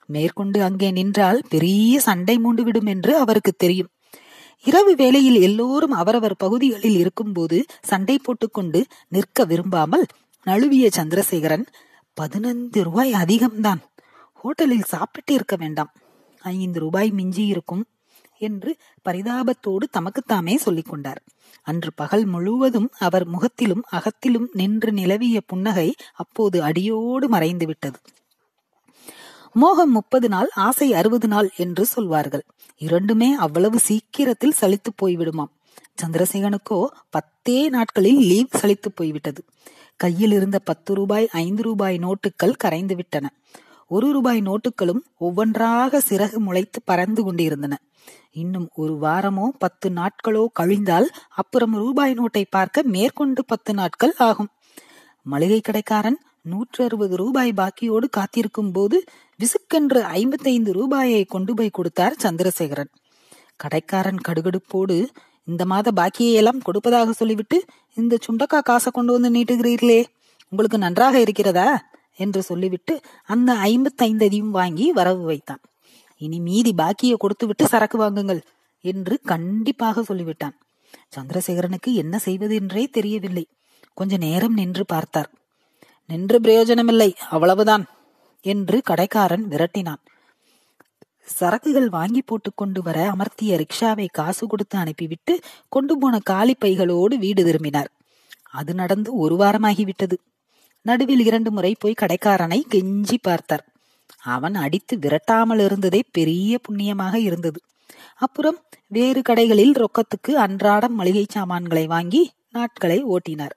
மேற்கொண்டு 0.09 0.59
அங்கே 0.63 0.91
நின்றால் 0.91 1.39
பெரிய 1.49 1.99
சண்டை 1.99 2.35
மூண்டுவிடும் 2.37 2.85
என்று 2.85 3.17
அவருக்கு 3.17 3.53
தெரியும். 3.57 3.89
இரவு 4.65 4.95
வேளையில் 4.95 5.41
எல்லோரும் 5.41 5.91
அவரவர் 5.91 6.35
பகுதிகளில் 6.37 6.97
இருக்கும்போது 6.97 7.57
சண்டை 7.81 8.15
போட்டுக்கொண்டு 8.23 8.79
நிற்க 9.07 9.45
விரும்பாமல் 9.45 10.05
நழுவிய 10.45 10.87
சந்திரசேகரன் 10.95 11.65
பதினைந்து 12.17 12.83
ரூபாய் 12.83 13.11
அதிகம்தான். 13.13 13.81
ஹோட்டலில் 14.41 14.89
சாப்பிட்டு 14.93 15.33
இருக்க 15.33 15.55
வேண்டாம். 15.55 15.91
ஐந்து 16.43 16.79
ரூபாய் 16.79 17.09
மிஞ்சி 17.11 17.45
இருக்கும் 17.45 17.83
என்று 18.41 18.71
பரிதாபத்தோடு 19.05 19.85
தமக்குத்தாமே 19.97 20.55
சொல்லிக் 20.55 20.89
கொண்டார். 20.89 21.21
அன்று 21.67 21.91
பகல் 21.95 22.25
முழுவதும் 22.25 22.89
அவர் 22.99 23.25
முகத்திலும் 23.27 23.83
அகத்திலும் 23.89 24.47
நின்று 24.51 24.91
நிலவிய 24.91 25.37
புன்னகை 25.41 25.89
அப்போது 26.13 26.57
அடியோடு 26.63 27.27
மறைந்து 27.29 27.65
விட்டது 27.65 27.99
மோகம் 29.53 29.91
முப்பது 29.91 30.29
நாள் 30.29 30.49
ஆசை 30.55 30.93
அறுபது 30.93 31.27
நாள் 31.27 31.49
என்று 31.57 31.85
சொல்வார்கள். 31.85 32.43
இரண்டுமே 32.77 33.33
அவ்வளவு 33.33 33.79
சீக்கிரத்தில் 33.79 34.53
சலித்து 34.61 34.91
போய்விடுமாம். 35.01 35.51
சந்திரசேகனுக்கோ 36.01 36.85
பத்தே 37.09 37.69
நாட்களில் 37.69 38.17
லீவ் 38.17 38.57
சலித்து 38.57 38.89
போய்விட்டது. 38.95 39.43
கையில் 39.95 40.31
இருந்த 40.31 40.59
பத்து 40.59 40.93
ரூபாய் 40.93 41.27
ஐந்து 41.31 41.63
ரூபாய் 41.63 41.97
நோட்டுகள் 41.97 42.55
கரைந்து 42.57 42.95
விட்டன. 42.95 43.33
ஒரு 43.87 44.11
ரூபாய் 44.11 44.41
நோட்டுகளும் 44.41 45.01
ஒவ்வொன்றாக 45.17 46.01
சிறகு 46.09 46.37
முளைத்து 46.37 46.79
பறந்து 46.85 47.23
கொண்டிருந்தன. 47.23 47.77
இன்னும் 48.31 48.69
ஒரு 48.73 48.97
வாரமோ 49.01 49.47
பத்து 49.59 49.89
நாட்களோ 49.89 50.45
கழிந்தால் 50.59 51.05
அப்புறம் 51.29 51.73
ரூபாய் 51.73 52.13
நோட்டை 52.13 52.45
பார்க்க 52.49 52.81
மேற்கொண்டு 52.83 53.45
பத்து 53.45 53.73
நாட்கள் 53.73 54.13
ஆகும். 54.17 54.49
மளிகை 55.21 55.61
கடைக்காரன் 55.61 56.19
நூற்று 56.41 56.83
அறுபது 56.83 57.15
ரூபாய் 57.15 57.53
பாக்கியோடு 57.57 58.09
காத்திருக்கும் 58.09 58.71
போது 58.71 59.03
விசுக்கென்று 59.39 59.99
ஐம்பத்தைந்து 59.99 60.73
ரூபாயை 60.73 61.23
கொண்டு 61.23 61.53
போய் 61.53 61.69
கொடுத்தார் 61.69 62.15
சந்திரசேகரன். 62.23 62.91
கடைக்காரன் 63.55 64.19
கடுகடுப்போடு 64.27 65.07
இந்த 65.43 65.65
மாத 65.65 65.91
பாக்கியை 65.91 66.33
எல்லாம் 66.33 66.61
கொடுப்பதாக 66.61 67.11
சொல்லிவிட்டு 67.11 67.65
இந்த 67.95 68.17
சுண்டக்கா 68.27 68.59
காசை 68.61 68.91
கொண்டு 68.91 69.11
வந்து 69.11 69.29
நீட்டுகிறீர்களே 69.31 70.03
உங்களுக்கு 70.49 70.77
நன்றாக 70.77 71.19
இருக்கிறதா? 71.19 71.87
என்று 72.15 72.41
சொல்லிவிட்டு 72.41 73.01
அந்த 73.25 73.53
ஐம்பத்தைந்தையும் 73.53 74.49
வாங்கி 74.49 74.91
வரவு 74.91 75.21
வைத்தான். 75.21 75.61
இனி 76.17 76.39
மீதி 76.39 76.73
பாக்கியை 76.77 77.13
கொடுத்து 77.13 77.47
விட்டு 77.47 77.67
சரக்கு 77.67 77.97
வாங்குங்கள் 77.97 78.41
என்று 78.81 79.19
கண்டிப்பாக 79.23 80.01
சொல்லிவிட்டான். 80.01 80.55
சந்திரசேகரனுக்கு 81.15 81.93
என்ன 81.93 82.17
செய்வது 82.17 82.55
என்றே 82.55 82.87
தெரியவில்லை. 82.87 83.47
கொஞ்ச 83.93 84.17
நேரம் 84.17 84.53
நின்று 84.53 84.85
பார்த்தார். 84.85 85.29
நின்று 86.09 86.37
பிரயோஜனமில்லை 86.41 87.09
அவ்வளவுதான் 87.29 87.85
என்று 88.45 88.81
கடைக்காரன் 88.81 89.45
விரட்டினான். 89.49 90.01
சரக்குகள் 91.39 91.89
வாங்கி 91.89 92.21
போட்டு 92.21 92.49
கொண்டு 92.55 92.81
வர 92.81 92.97
அமர்த்திய 93.11 93.57
ரிக்ஷாவை 93.61 94.07
காசு 94.11 94.47
கொடுத்து 94.47 94.77
அனுப்பிவிட்டு 94.77 95.33
கொண்டு 95.69 95.97
போன 95.97 96.19
காலி 96.19 96.55
பைகளோடு 96.65 97.15
வீடு 97.15 97.43
திரும்பினார். 97.43 97.89
அது 98.51 98.73
நடந்து 98.73 99.09
ஒரு 99.15 99.35
வாரமாகிவிட்டது. 99.35 100.17
நடுவில் 100.85 101.23
இரண்டு 101.25 101.51
முறை 101.51 101.75
போய் 101.79 102.01
கடைக்காரனை 102.01 102.59
கெஞ்சி 102.73 103.17
பார்த்தார். 103.21 103.65
அவன் 104.27 104.55
அடித்து 104.55 104.95
விரட்டாமல் 104.97 105.59
இருந்ததே 105.59 106.01
பெரிய 106.11 106.59
புண்ணியமாக 106.67 107.15
இருந்தது. 107.19 107.59
அப்புறம் 108.15 108.57
வேறு 108.87 109.21
கடைகளில் 109.29 109.75
ரொக்கத்துக்கு 109.83 110.31
அன்றாடம் 110.35 110.95
மளிகை 110.95 111.25
சாமான்களை 111.29 111.87
வாங்கி 111.87 112.21
நாட்களை 112.49 112.99
ஓட்டினார். 113.03 113.55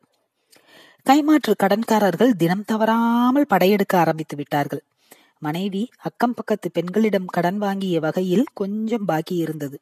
கைமாற்று 1.06 1.52
கடன்காரர்கள் 1.62 2.32
தினம் 2.32 2.64
தவறாமல் 2.64 3.46
படையெடுக்க 3.46 3.98
ஆரம்பித்து 3.98 4.36
விட்டார்கள். 4.36 4.82
மனைவி 5.38 5.90
அக்கம் 5.98 6.34
பக்கத்து 6.34 6.70
பெண்களிடம் 6.70 7.26
கடன் 7.26 7.58
வாங்கிய 7.58 8.00
வகையில் 8.00 8.44
கொஞ்சம் 8.54 9.04
பாக்கி 9.04 9.36
இருந்தது. 9.36 9.80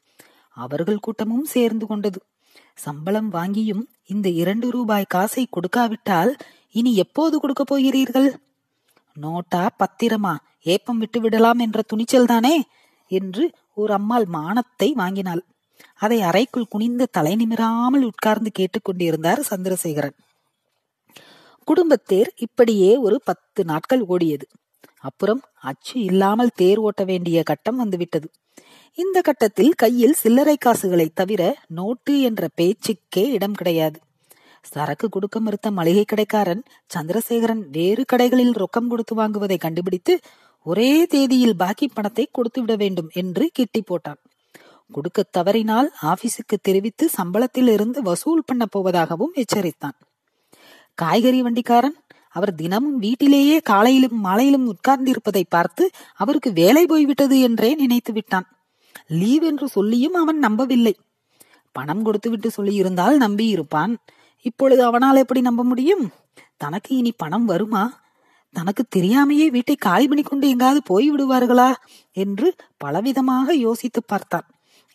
அவர்கள் 0.57 0.99
கூட்டமும் 0.99 1.45
சேர்ந்து 1.45 1.87
கொண்டது. 1.87 2.21
சம்பளம் 2.75 3.33
வாங்கியும் 3.33 3.83
இந்த 4.07 4.29
இரண்டு 4.29 4.71
ரூபாய் 4.71 5.05
காசை 5.09 5.49
கொடுக்காவிட்டால் 5.51 6.33
இனி 6.71 6.97
எப்போது 6.97 7.39
கொடுக்க 7.39 7.65
போகிறீர்கள்? 7.65 8.31
நோட்டா 9.17 9.69
பத்திரமா? 9.79 10.35
ஏப்பம் 10.63 10.99
விட்டு 10.99 11.21
விடலாம் 11.21 11.59
என்ற 11.59 11.83
துணிச்சல் 11.83 12.27
தானே? 12.27 12.65
என்று 13.11 13.51
ஒரு 13.75 13.93
அம்மாள் 13.93 14.25
மானத்தை 14.25 14.93
வாங்கினாள். 14.93 15.45
அதை 15.97 16.23
அறைக்குள் 16.23 16.71
குனிந்து 16.71 17.09
தலை 17.11 17.37
நிமிராமல் 17.37 18.03
உட்கார்ந்து 18.03 18.51
கேட்டுக்கொண்டிருந்தார் 18.59 19.41
சந்திரசேகரன். 19.51 20.17
குடும்பத்தேர் 21.69 22.31
இப்படியே 22.37 22.97
ஒரு 22.97 23.21
பத்து 23.25 23.65
நாட்கள் 23.65 24.03
ஓடியது. 24.03 24.47
அப்புறம் 25.01 25.41
அச்சு 25.61 26.01
இல்லாமல் 26.01 26.53
தேர் 26.55 26.79
ஓட்ட 26.79 27.05
வேண்டிய 27.05 27.43
கட்டம் 27.43 27.77
வந்துவிட்டது. 27.77 28.29
இந்த 28.99 29.21
கட்டத்தில் 29.21 29.73
கையில் 29.73 30.13
சில்லறை 30.13 30.57
காசுகளை 30.57 31.11
தவிர 31.15 31.43
நோட்டு 31.69 32.21
என்ற 32.21 32.49
பேச்சுக்கே 32.55 33.25
இடம் 33.31 33.53
கிடையாது. 33.53 33.99
சரக்கு 34.65 35.09
கொடுக்க 35.09 35.41
மறுத்த 35.41 35.71
மளிகை 35.71 36.05
கடைக்காரன் 36.05 36.63
சந்திரசேகரன் 36.95 37.63
வேறு 37.71 38.05
கடைகளில் 38.13 38.55
ரொக்கம் 38.63 38.89
கொடுத்து 38.89 39.15
வாங்குவதை 39.15 39.59
கண்டுபிடித்து 39.59 40.15
ஒரே 40.67 41.07
தேதியில் 41.07 41.57
பாக்கி 41.57 41.89
பணத்தை 41.89 42.29
கொடுத்து 42.33 42.61
விட 42.61 42.75
வேண்டும் 42.77 43.09
என்று 43.13 43.51
கிட்டி 43.53 43.81
போட்டான். 43.81 44.21
கொடுக்க 44.93 45.23
தவறினால் 45.31 45.89
ஆபீஸுக்கு 46.03 46.57
தெரிவித்து 46.63 47.11
சம்பளத்தில் 47.17 47.71
இருந்து 47.73 48.03
வசூல் 48.03 48.47
பண்ண 48.47 48.65
போவதாகவும் 48.77 49.35
எச்சரித்தான். 49.35 49.97
காய்கறி 51.03 51.41
வண்டிக்காரன். 51.43 51.97
அவர் 52.29 52.53
தினமும் 52.55 52.99
வீட்டிலேயே 52.99 53.57
காலையிலும் 53.61 54.19
மாலையிலும் 54.25 54.67
உட்கார்ந்திருப்பதை 54.73 55.43
பார்த்து 55.49 55.85
அவருக்கு 56.15 56.51
வேலை 56.53 56.87
போய்விட்டது 56.87 57.37
என்றே 57.41 57.71
நினைத்து 57.75 58.13
விட்டான். 58.13 58.47
லீவ் 59.07 59.43
என்று 59.43 59.67
சொல்லியும் 59.69 60.15
அவன் 60.15 60.39
நம்பவில்லை. 60.39 60.95
பணம் 61.75 62.03
கொடுத்துவிட்டு 62.03 62.49
சொல்லியிருந்தால் 62.57 63.17
நம்பியிருப்பான் 63.19 63.93
இப்பொழுது 64.47 64.83
அவனால் 64.85 65.17
எப்படி 65.17 65.41
நம்ப 65.41 65.63
முடியும்? 65.65 66.05
தனக்கு 66.57 66.91
இனி 66.97 67.13
பணம் 67.17 67.45
வருமா? 67.45 67.83
தனக்கு 68.55 68.83
தெரியாமையே 68.97 69.47
வீட்டை 69.51 69.77
காலி 69.77 70.07
பண்ணி 70.09 70.23
கொண்டு 70.23 70.47
எங்காவது 70.49 70.81
போய் 70.83 71.07
விடுவார்களா 71.11 71.71
என்று 72.17 72.49
பலவிதமாக 72.85 73.51
யோசித்து 73.59 74.01
பார்த்தான். 74.07 74.47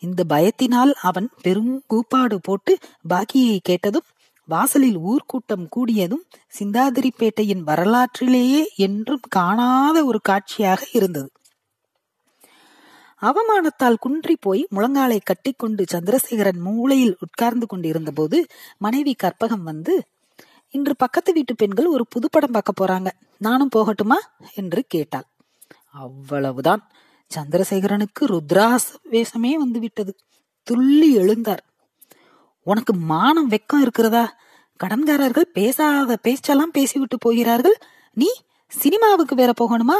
இந்த 0.02 0.20
பயத்தினால் 0.28 0.92
அவன் 1.02 1.28
பெரும் 1.42 1.72
கூப்பாடு 1.86 2.36
போட்டு 2.42 2.72
பாக்கியை 3.08 3.56
கேட்டதும் 3.62 4.08
வாசலில் 4.46 4.98
ஊர்க்கூட்டம் 4.98 5.66
கூடியதும் 5.76 6.24
சிந்தாதிரிப்பேட்டையின் 6.58 7.60
வரலாற்றிலேயே 7.60 8.72
என்றும் 8.76 9.20
காணாத 9.28 10.04
ஒரு 10.04 10.20
காட்சியாக 10.20 10.86
இருந்தது. 10.92 11.30
அவமானத்தால் 13.22 13.94
குன்றி 13.94 14.36
போய் 14.40 14.68
முழங்காலை 14.74 15.18
கட்டிக்கொண்டு 15.22 15.84
சந்திரசேகரன் 15.92 16.58
மூளையில் 16.58 17.16
உட்கார்ந்து 17.20 17.66
கொண்டிருந்த 17.66 18.10
போது 18.10 18.46
மனைவி 18.78 19.16
கற்பகம் 19.22 19.62
வந்து 19.62 20.04
இன்று 20.68 20.96
பக்கத்து 20.96 21.32
வீட்டு 21.32 21.56
பெண்கள் 21.56 21.86
ஒரு 21.86 22.06
புதுப்படம் 22.14 22.52
பார்க்க 22.52 22.84
போறாங்க. 22.84 23.06
நானும் 23.38 23.68
போகட்டுமா? 23.76 24.18
என்று 24.54 24.84
கேட்டாள். 24.88 25.24
அவ்வளவுதான். 25.92 26.90
சந்திரசேகரனுக்கு 27.34 28.20
ருத்ராச 28.20 28.94
வேஷமே 29.10 29.52
வந்து 29.52 29.80
விட்டது 29.80 30.16
துள்ளி 30.62 31.16
எழுந்தார். 31.16 31.64
உனக்கு 32.70 32.92
மானம் 33.10 33.50
வெக்கம் 33.50 33.82
இருக்கிறதா? 33.82 34.24
கடன்காரர்கள் 34.80 35.52
பேசாத 35.58 36.16
பேச்செல்லாம் 36.16 36.72
பேசிவிட்டு 36.72 37.16
போகிறார்கள். 37.18 37.76
நீ 38.12 38.28
சினிமாவுக்கு 38.72 39.34
வேற 39.34 39.50
போகணுமா? 39.60 39.98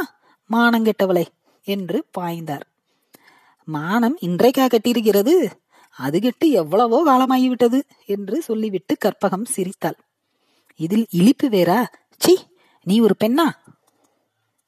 மானம் 0.50 0.85
கெட்டவளை 0.85 1.26
என்று 1.66 1.99
பாய்ந்தார். 2.18 2.64
மானம் 3.68 4.16
இன்றைக்கா 4.20 4.64
கட்டியிருக்கிறது. 4.66 5.35
அது 5.96 6.16
கெட்டு 6.20 6.46
எவ்வளவோ 6.50 6.99
காலமாகிவிட்டது 7.06 7.78
என்று 8.06 8.37
சொல்லிவிட்டு 8.42 8.94
கற்பகம் 9.04 9.46
சிரித்தாள். 9.54 9.99
இதில் 10.80 11.06
இழிப்பு 11.11 11.49
வேறா? 11.49 11.78
சி 12.18 12.35
நீ 12.87 12.96
ஒரு 13.00 13.14
பெண்ணா? 13.25 13.46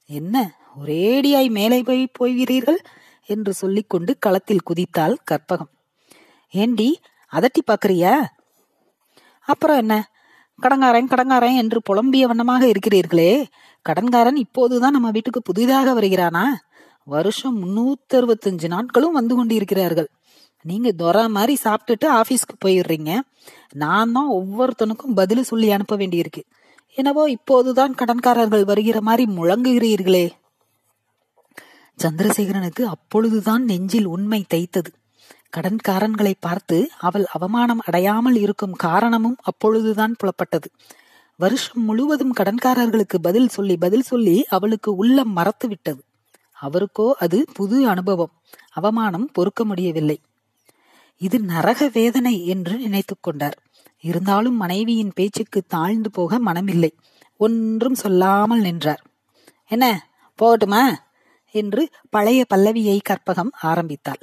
என்ன 0.09 0.35
ஒரேடியாய் 0.81 1.49
மேலே 1.49 1.79
போய் 1.81 2.03
போய்கிறீர்கள் 2.19 2.79
என்று 3.29 3.51
சொல்லிக்கொண்டு 3.53 4.11
களத்தில் 4.19 4.65
குதித்தாள் 4.69 5.15
கற்பகம். 5.31 5.71
ஏண்டி 6.53 6.89
அதட்டி 7.31 7.61
பாக்குறியா? 7.67 8.25
அப்புறம் 9.39 9.77
என்ன? 9.77 10.09
கடங்காரன் 10.61 11.09
கடங்காரன் 11.09 11.55
என்று 11.55 11.81
புலம்பிய 11.89 12.21
வண்ணமாக 12.21 12.71
இருக்கிறீர்களே. 12.71 13.45
கடன்காரன் 13.89 14.35
இப்போதுதான் 14.35 14.91
நம்ம 14.91 15.11
வீட்டுக்கு 15.11 15.41
புதிதாக 15.41 15.93
வருகிறானா? 15.93 16.45
வருஷம் 17.05 17.57
முன்னூத்தி 17.63 18.13
அறுபத்தஞ்சு 18.13 18.67
நாட்களும் 18.67 19.11
வந்து 19.11 19.35
கொண்டிருக்கிறார்கள். 19.35 20.09
நீங்க 20.63 20.91
துறை 20.91 21.27
மாதிரி 21.27 21.57
சாப்பிட்டுட்டு 21.63 22.05
ஆபீஸ்க்கு 22.05 22.55
போயிடுறீங்க. 22.65 23.19
நான் 23.73 24.11
தான் 24.11 24.29
ஒவ்வொருத்தனுக்கும் 24.29 25.13
பதில் 25.15 25.43
சொல்லி 25.43 25.71
அனுப்ப 25.71 25.97
வேண்டியிருக்கு. 25.97 26.43
என்னவோ 26.95 27.29
இப்போதுதான் 27.29 27.95
கடன்காரர்கள் 27.95 28.63
வருகிற 28.63 29.01
மாதிரி 29.01 29.31
முழங்குகிறீர்களே. 29.31 30.29
சந்திரசேகரனுக்கு 32.03 32.81
அப்பொழுதுதான் 32.81 33.63
நெஞ்சில் 33.63 34.05
உண்மை 34.05 34.45
தைத்தது. 34.53 34.91
கடன்காரன்களை 35.57 36.33
பார்த்து 36.39 36.89
அவள் 36.99 37.25
அவமானம் 37.31 37.81
அடையாமல் 37.85 38.35
இருக்கும் 38.35 38.71
காரணமும் 38.71 39.37
அப்பொழுதுதான் 39.41 40.15
புலப்பட்டது. 40.15 40.67
வருஷம் 41.35 41.83
முழுவதும் 41.83 42.33
கடன்காரர்களுக்கு 42.39 43.17
பதில் 43.21 43.47
சொல்லி 43.47 43.77
பதில் 43.77 44.01
சொல்லி 44.01 44.45
அவளுக்கு 44.49 44.95
உள்ளம் 44.95 45.31
மறத்து 45.31 45.67
விட்டது. 45.67 46.01
அவருக்கோ 46.61 47.11
அது 47.19 47.45
புது 47.53 47.87
அனுபவம். 47.87 48.33
அவமானம் 48.69 49.29
பொறுக்க 49.33 49.65
முடியவில்லை. 49.65 50.21
இது 51.17 51.39
நரக 51.39 51.89
வேதனை 51.93 52.47
என்று 52.47 52.77
நினைத்து 52.77 53.15
கொண்டார். 53.21 53.57
இருந்தாலும் 53.99 54.55
மனைவியின் 54.55 55.11
பேச்சுக்கு 55.15 55.61
தாழ்ந்து 55.67 56.11
போக 56.11 56.39
மனமில்லை. 56.39 56.91
ஒன்றும் 57.37 57.95
சொல்லாமல் 57.95 58.59
நின்றார். 58.59 59.03
என்ன 59.67 60.09
போகட்டுமா? 60.39 60.83
என்று 61.55 61.89
பழைய 62.09 62.45
பல்லவியை 62.53 62.99
கற்பகம் 63.09 63.51
ஆரம்பித்தாள். 63.61 64.21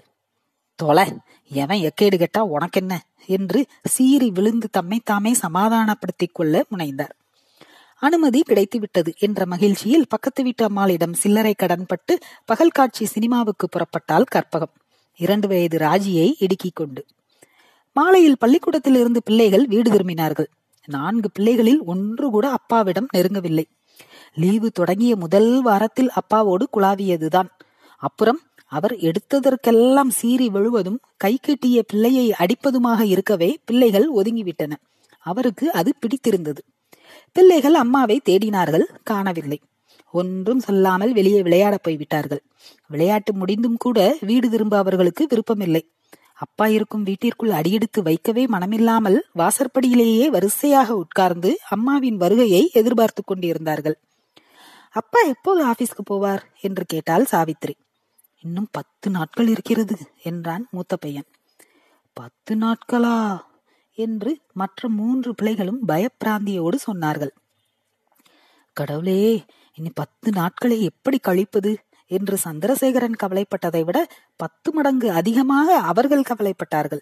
தொலை. 0.76 1.12
எவன் 1.48 1.78
எக்கேடு 1.78 2.24
கெட்டா 2.24 2.38
உனக்கென்ன? 2.38 3.06
என்று 3.26 3.66
சீறி 3.84 4.30
விழுந்து 4.30 4.68
தம்மை 4.70 5.00
தாமே 5.04 5.34
சமாதானப்படுத்திக் 5.34 6.34
கொள்ள 6.34 6.64
முனைந்தார். 6.70 7.10
அனுமதி 7.98 8.42
கிடைத்துவிட்டது 8.46 9.16
என்ற 9.18 9.46
மகிழ்ச்சியில் 9.46 10.08
பக்கத்து 10.08 10.42
வீட்டு 10.42 10.64
அம்மாளிடம் 10.64 11.14
சில்லறை 11.14 11.54
கடன்பட்டு 11.54 12.18
பகல் 12.44 12.70
காட்சி 12.70 13.04
சினிமாவுக்கு 13.04 13.68
புறப்பட்டால் 13.68 14.24
கற்பகம். 14.34 14.74
இரண்டு 15.16 15.48
வயது 15.48 15.78
ராஜியை 15.78 16.34
இடுக்கிக் 16.38 16.76
கொண்டு. 16.76 17.04
மாலையில் 17.92 18.38
பள்ளிக்கூடத்தில் 18.38 18.94
இருந்து 18.94 19.22
பிள்ளைகள் 19.22 19.66
வீடு 19.66 19.90
திரும்பினார்கள். 19.90 20.46
நான்கு 20.86 21.30
பிள்ளைகளில் 21.30 21.84
ஒன்று 21.84 22.30
கூட 22.30 22.50
அப்பாவிடம் 22.50 23.06
நெருங்கவில்லை. 23.16 23.64
லீவு 24.34 24.70
தொடங்கிய 24.70 25.16
முதல் 25.16 25.62
வாரத்தில் 25.62 26.10
அப்பாவோடு 26.10 26.62
குழாவியதுதான். 26.72 27.48
அப்புறம் 27.96 28.40
அவர் 28.72 28.92
எடுத்ததற்கெல்லாம் 28.92 30.08
சீறி 30.08 30.48
விழுவதும் 30.48 31.00
கை 31.16 31.38
கட்டிய 31.42 31.82
பிள்ளையை 31.82 32.34
அடிப்பதுமாக 32.38 33.00
இருக்கவே 33.04 33.58
பிள்ளைகள் 33.64 34.12
ஒதுங்கிவிட்டன. 34.14 34.72
அவருக்கு 35.18 35.72
அது 35.72 35.94
பிடித்திருந்தது. 36.00 36.62
பிள்ளைகள் 37.32 37.74
அம்மாவை 37.74 38.20
தேடினார்கள் 38.24 38.86
காணவில்லை. 39.02 39.60
ஒன்றும் 40.10 40.60
சொல்லாமல் 40.60 41.12
வெளியே 41.12 41.42
விளையாடப் 41.42 41.82
போய்விட்டார்கள். 41.82 42.42
விளையாட்டு 42.86 43.32
முடிந்தும் 43.32 43.76
கூட 43.76 44.16
வீடு 44.20 44.50
திரும்ப 44.50 44.76
அவர்களுக்கு 44.76 45.26
விருப்பமில்லை. 45.26 45.82
அப்பா 46.34 46.66
இருக்கும் 46.66 47.02
வீட்டிற்குள் 47.02 47.50
அடியெடுத்து 47.50 48.02
வைக்கவே 48.02 48.46
மனமில்லாமல் 48.46 49.18
வாசற்படியிலேயே 49.38 50.26
வரிசையாக 50.26 50.96
உட்கார்ந்து 50.96 51.58
அம்மாவின் 51.68 52.16
வருகையை 52.16 52.70
எதிர்பார்த்து 52.72 53.22
கொண்டிருந்தார்கள். 53.24 53.96
அப்பா 54.90 55.20
எப்போது 55.20 55.66
ஆபீஸ்க்கு 55.66 56.04
போவார்? 56.10 56.44
என்று 56.60 56.84
கேட்டால் 56.86 57.26
சாவித்ரி 57.30 57.74
இன்னும் 58.46 58.68
பத்து 58.70 59.10
நாட்கள் 59.10 59.48
இருக்கிறது 59.48 59.96
என்றான் 60.22 60.68
மூத்த 60.70 60.96
பையன். 60.96 61.26
பத்து 62.12 62.56
நாட்களா? 62.56 63.40
என்று 63.94 64.40
மற்ற 64.52 64.88
மூன்று 64.88 65.34
பிள்ளைகளும் 65.34 65.80
பயப்பிராந்தியோடு 65.88 66.78
சொன்னார்கள். 66.92 67.32
கடவுளே 68.72 69.44
இனி 69.74 69.90
பத்து 69.94 70.30
நாட்களை 70.32 70.82
எப்படி 70.82 71.18
கழிப்பது? 71.18 71.78
என்று 72.06 72.38
சந்திரசேகரன் 72.44 73.16
கவலைப்பட்டதை 73.22 73.84
விட 73.84 74.08
பத்து 74.36 74.72
மடங்கு 74.72 75.10
அதிகமாக 75.10 75.78
அவர்கள் 75.78 76.22
கவலைப்பட்டார்கள். 76.22 77.00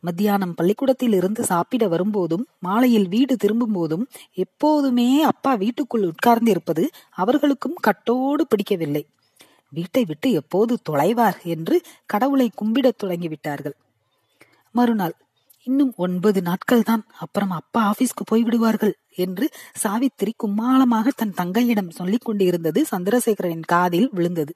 மத்தியானம் 0.00 0.54
பள்ளிக்கூடத்தில் 0.54 1.12
இருந்து 1.12 1.44
சாப்பிட 1.44 1.88
வரும்போதும் 1.88 2.46
மாலையில் 2.58 3.08
வீடு 3.08 3.36
திரும்பும் 3.36 3.72
போதும் 3.72 4.08
எப்போதுமே 4.34 5.22
அப்பா 5.22 5.54
வீட்டுக்குள் 5.54 6.06
உட்கார்ந்து 6.06 6.50
இருப்பது 6.50 6.90
அவர்களுக்கும் 7.10 7.76
கட்டோடு 7.80 8.42
பிடிக்கவில்லை. 8.48 9.04
வீட்டை 9.74 10.02
விட்டு 10.04 10.28
எப்போது 10.32 10.72
தொலைவார் 10.82 11.38
என்று 11.54 11.76
கடவுளை 12.06 12.46
கும்பிடத் 12.60 13.00
தொடங்கிவிட்டார்கள். 13.02 13.76
மறுநாள் 14.74 15.14
இன்னும் 15.66 15.92
ஒன்பது 15.96 16.40
நாட்கள் 16.42 16.82
தான் 16.82 17.02
அப்புறம் 17.18 17.50
அப்பா 17.50 17.80
ஆபீஸ்க்கு 17.90 18.24
போய் 18.24 18.42
விடுவார்கள் 18.42 18.94
என்று 19.16 19.46
சாவித்திரி 19.74 20.32
கும்மாளமாக 20.42 21.08
தன் 21.16 21.36
தங்கையிடம் 21.36 21.90
சொல்லிக் 21.90 22.24
கொண்டிருந்தது 22.24 22.80
சந்திரசேகரனின் 22.90 23.66
காதில் 23.66 24.08
விழுந்தது. 24.12 24.52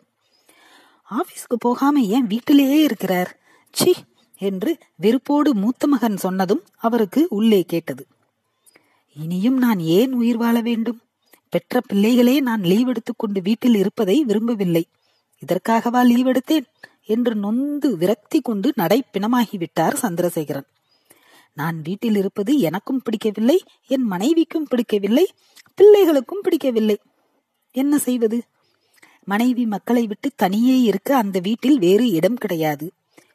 ஆபீஸ்க்கு 1.11 1.57
போகாம 1.59 2.03
ஏன் 2.17 2.27
வீட்டிலேயே 2.27 2.79
இருக்கிறார்? 2.83 3.31
சி 3.75 3.93
என்று 4.41 4.73
வெறுப்போடு 5.03 5.51
மூத்த 5.55 5.87
மகன் 5.87 6.17
சொன்னதும் 6.17 6.63
அவருக்கு 6.79 7.21
உள்ளே 7.31 7.61
கேட்டது. 7.67 8.03
இனியும் 9.17 9.59
நான் 9.59 9.81
ஏன் 9.99 10.13
உயிர் 10.13 10.37
வாழ 10.37 10.57
வேண்டும்? 10.61 11.01
பெற்ற 11.53 11.81
பிள்ளைகளே 11.81 12.35
நான் 12.41 12.63
லீவ் 12.63 12.89
எடுத்துக்கொண்டு 12.89 13.39
வீட்டில் 13.43 13.75
இருப்பதை 13.75 14.17
விரும்பவில்லை. 14.25 14.85
இதற்காகவா 15.47 16.07
லீவ் 16.07 16.27
எடுத்தேன் 16.27 16.67
என்று 17.05 17.35
நொந்து 17.35 17.97
விரக்தி 17.97 18.41
கொண்டு 18.41 18.73
நடை 18.77 19.05
பிணமாகிவிட்டார் 19.13 19.97
சந்திரசேகரன். 20.03 20.69
நான் 21.55 21.83
வீட்டில் 21.83 22.17
இருப்பது 22.17 22.59
எனக்கும் 22.59 23.03
பிடிக்கவில்லை 23.03 23.63
என் 23.87 24.03
மனைவிக்கும் 24.03 24.67
பிடிக்கவில்லை 24.69 25.27
பிள்ளைகளுக்கும் 25.77 26.43
பிடிக்கவில்லை. 26.43 26.99
என்ன 27.73 27.99
செய்வது? 27.99 28.43
மனைவி 29.25 29.67
மக்களை 29.67 30.07
விட்டு 30.07 30.31
தனியே 30.37 30.81
இருக்க 30.81 31.17
அந்த 31.17 31.39
வீட்டில் 31.39 31.79
வேறு 31.79 32.11
இடம் 32.11 32.35
கிடையாது. 32.35 32.91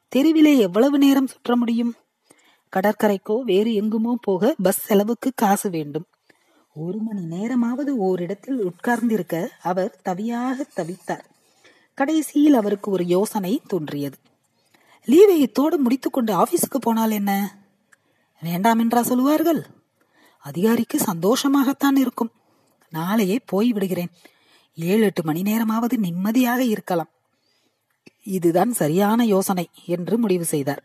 தெருவிலே 0.08 0.58
எவ்வளவு 0.58 0.98
நேரம் 0.98 1.28
சுற்ற 1.28 1.56
முடியும்? 1.56 1.94
கடற்கரைக்கோ 2.74 3.42
வேறு 3.42 3.72
எங்குமோ 3.72 4.14
போக 4.22 4.56
பஸ் 4.64 4.86
செலவுக்கு 4.86 5.32
காசு 5.36 5.70
வேண்டும். 5.70 6.06
ஒரு 6.74 6.98
மணி 6.98 7.22
நேரமாவது 7.22 7.98
ஓரிடத்தில் 7.98 8.64
உட்கார்ந்திருக்க 8.64 9.52
அவர் 9.62 10.00
தவியாக 10.06 10.62
தவித்தார். 10.76 11.26
கடைசியில் 11.94 12.54
அவருக்கு 12.54 12.92
ஒரு 12.92 13.06
யோசனை 13.06 13.62
தோன்றியது. 13.68 14.18
லீவை 15.06 15.36
இத்தோடு 15.38 15.78
முடித்துக்கொண்டு 15.78 16.34
ஆபீஸுக்கு 16.34 16.78
போனால் 16.80 17.12
என்ன? 17.12 17.62
வேண்டாம் 18.42 18.80
என்றா 18.80 19.04
சொல்லுவார்கள். 19.04 19.66
அதிகாரிக்கு 20.38 20.98
சந்தோஷமாகத்தான் 20.98 21.98
இருக்கும். 21.98 22.32
நாளையே 22.90 23.40
போய் 23.46 23.72
விடுகிறேன். 23.72 24.12
ஏழு 24.76 25.02
எட்டு 25.02 25.24
மணி 25.24 25.42
நேரமாவது 25.42 25.98
நிம்மதியாக 25.98 26.64
இருக்கலாம். 26.64 27.10
இதுதான் 28.24 28.72
சரியான 28.72 29.26
யோசனை 29.26 29.70
என்று 29.86 30.18
முடிவு 30.18 30.46
செய்தார். 30.46 30.84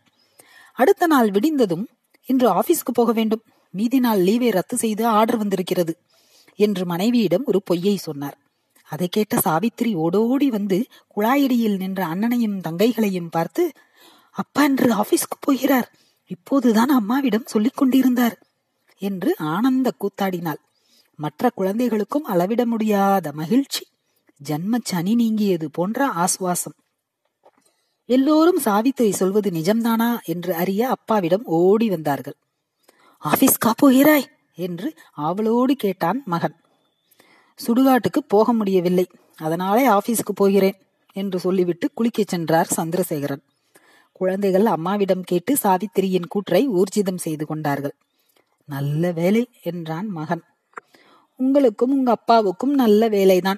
அடுத்த 0.73 1.07
நாள் 1.07 1.31
விடிந்ததும் 1.31 1.87
இன்று 2.25 2.49
ஆபீஸ்க்கு 2.53 2.91
போக 2.93 3.11
வேண்டும். 3.11 3.43
மீதி 3.71 3.99
நாள் 3.99 4.19
லீவை 4.19 4.51
ரத்து 4.51 4.77
செய்து 4.77 5.07
ஆர்டர் 5.07 5.37
வந்திருக்கிறது 5.37 5.97
என்று 6.55 6.85
மனைவியிடம் 6.85 7.43
ஒரு 7.45 7.61
பொய்யை 7.63 7.95
சொன்னார். 7.95 8.37
அதை 8.89 9.07
கேட்ட 9.07 9.39
சாவித்திரி 9.39 9.91
ஓடோடி 9.95 10.49
வந்து 10.49 10.85
குழாயடியில் 11.15 11.77
நின்ற 11.77 12.05
அண்ணனையும் 12.05 12.61
தங்கைகளையும் 12.61 13.31
பார்த்து 13.31 13.71
அப்பா 14.31 14.63
என்று 14.63 14.95
ஆபீஸ்க்கு 14.95 15.37
போகிறார். 15.39 15.87
இப்போதுதான் 16.27 16.89
அம்மாவிடம் 16.89 17.45
சொல்லிக் 17.45 17.77
கொண்டிருந்தார் 17.77 18.35
என்று 19.01 19.35
ஆனந்த 19.37 19.91
கூத்தாடினாள். 19.99 20.61
மற்ற 21.19 21.49
குழந்தைகளுக்கும் 21.49 22.23
அளவிட 22.23 22.65
முடியாத 22.65 23.31
மகிழ்ச்சி 23.31 23.83
ஜன்ம 24.41 24.75
சனி 24.83 25.13
நீங்கியது 25.15 25.67
போன்ற 25.71 26.07
ஆசுவாசம். 26.15 26.77
எல்லோரும் 28.09 28.59
சாவித்திரி 28.59 29.11
சொல்வது 29.11 29.49
நிஜம்தானா 29.49 30.11
என்று 30.23 30.55
அறிய 30.55 30.89
அப்பாவிடம் 30.89 31.43
ஓடி 31.43 31.89
வந்தார்கள். 31.89 32.37
ஆபீஸ்கா 33.23 33.71
போகிறாய்? 33.75 34.27
என்று 34.57 34.87
ஆவலோடு 35.17 35.73
கேட்டான் 35.73 36.19
மகன். 36.25 36.55
சுடுகாட்டுக்கு 37.67 38.21
போக 38.27 38.53
முடியவில்லை. 38.53 39.07
அதனாலே 39.37 39.87
ஆபீஸுக்கு 39.87 40.31
போகிறேன் 40.35 40.75
என்று 41.13 41.39
சொல்லிவிட்டு 41.39 41.91
குளிக்கச் 41.93 42.27
சென்றார் 42.27 42.67
சந்திரசேகரன். 42.75 43.41
குழந்தைகள் 44.11 44.65
அம்மாவிடம் 44.65 45.23
கேட்டு 45.23 45.55
சாவித்திரியின் 45.63 46.27
கூற்றை 46.27 46.69
ஊர்ஜிதம் 46.69 47.17
செய்து 47.17 47.45
கொண்டார்கள். 47.45 47.95
நல்ல 48.65 49.11
வேலை 49.11 49.49
என்றான் 49.61 50.07
மகன். 50.07 50.43
உங்களுக்கும் 51.35 51.91
உங்க 51.91 52.11
அப்பாவுக்கும் 52.11 52.73
நல்ல 52.73 53.09
வேலைதான். 53.09 53.57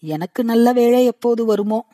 எனக்கு 0.00 0.44
நல்ல 0.44 0.72
வேலை 0.72 1.04
எப்போது 1.04 1.44
வருமோ? 1.44 1.86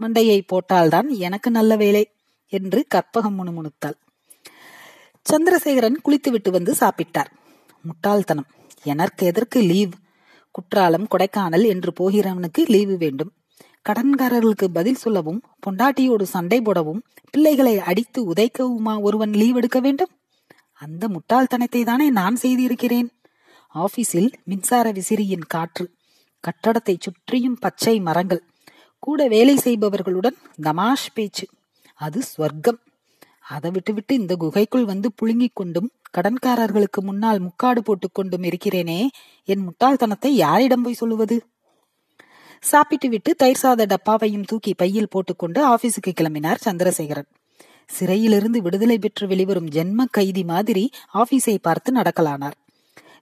மண்டையை 0.00 0.40
போட்டால்தான் 0.46 1.08
எனக்கு 1.08 1.50
நல்ல 1.50 1.76
வேலை 1.76 2.10
என்று 2.48 2.86
கற்பகம் 2.94 3.38
முணுமுணுத்தாள். 3.38 3.94
சந்திரசேகரன் 5.22 6.00
குளித்துவிட்டு 6.02 6.50
வந்து 6.50 6.74
சாப்பிட்டார். 6.80 7.30
முட்டாள்தனம். 7.82 8.46
எனக்கு 8.82 9.26
எதற்கு 9.26 9.60
லீவ்? 9.60 9.90
குற்றாலம் 10.50 11.06
கொடைக்கானல் 11.10 11.66
என்று 11.66 11.90
போகிறவனுக்கு 12.00 12.66
லீவு 12.66 12.96
வேண்டும். 12.96 13.32
கடன்காரர்களுக்கு 13.88 14.66
பதில் 14.72 14.94
சொல்லவும் 14.94 15.42
பொண்டாட்டியோடு 15.66 16.22
சண்டை 16.22 16.60
போடவும் 16.60 17.02
பிள்ளைகளை 17.30 17.78
அடித்து 17.78 18.32
உதைக்கவுமா 18.32 19.00
ஒருவன் 19.00 19.32
லீவ் 19.32 19.56
எடுக்க 19.56 19.80
வேண்டும்? 19.80 20.12
அந்த 20.72 21.08
முட்டாள்தனத்தை 21.08 21.84
தானே 21.84 22.10
நான் 22.10 22.36
செய்திருக்கிறேன். 22.36 23.08
ஆபீஸில் 23.74 24.32
மின்சார 24.44 24.92
விசிறியின் 24.92 25.46
காற்று 25.48 25.90
கட்டடத்தை 26.44 26.96
சுற்றியும் 27.00 27.58
பச்சை 27.60 28.00
மரங்கள் 28.00 28.42
கூட 28.98 29.28
வேலை 29.28 29.56
செய்பவர்களுடன் 29.56 30.36
தமாஷ் 30.62 31.10
பேச்சு. 31.14 31.46
அது 31.94 32.20
ஸ்வர்க்கம். 32.20 32.80
அதை 33.50 33.70
விட்டுவிட்டு 33.70 34.14
இந்த 34.14 34.36
குகைக்குள் 34.36 34.84
வந்து 34.84 35.08
புழுங்கிக் 35.22 35.54
கொண்டும் 35.54 35.88
கடன்காரர்களுக்கு 36.16 37.00
முன்னால் 37.02 37.40
முக்காடு 37.40 37.80
போட்டுக் 37.82 38.14
கொண்டும் 38.14 38.42
இருக்கிறேனே 38.42 39.00
என் 39.44 39.64
முட்டாள்தனத்தை 39.68 40.26
யாரிடம் 40.26 40.82
போய் 40.82 41.00
சொல்லுவது? 41.00 41.36
சாப்பிட்டு 42.60 43.08
விட்டு 43.08 43.34
தயிர் 43.34 43.60
சாத 43.62 43.86
டப்பாவையும் 43.86 44.46
தூக்கி 44.46 44.74
பையில் 44.74 45.08
போட்டுக்கொண்டு 45.08 45.60
ஆபீஸுக்கு 45.68 46.12
கிளம்பினார் 46.20 46.64
சந்திரசேகரன். 46.64 47.28
சிறையிலிருந்து 47.86 48.62
விடுதலை 48.62 48.98
பெற்று 48.98 49.26
வெளிவரும் 49.26 49.68
ஜென்ம 49.68 50.04
கைதி 50.10 50.44
மாதிரி 50.44 50.90
ஆபீஸை 51.14 51.56
பார்த்து 51.62 51.92
நடக்கலானார். 51.92 52.58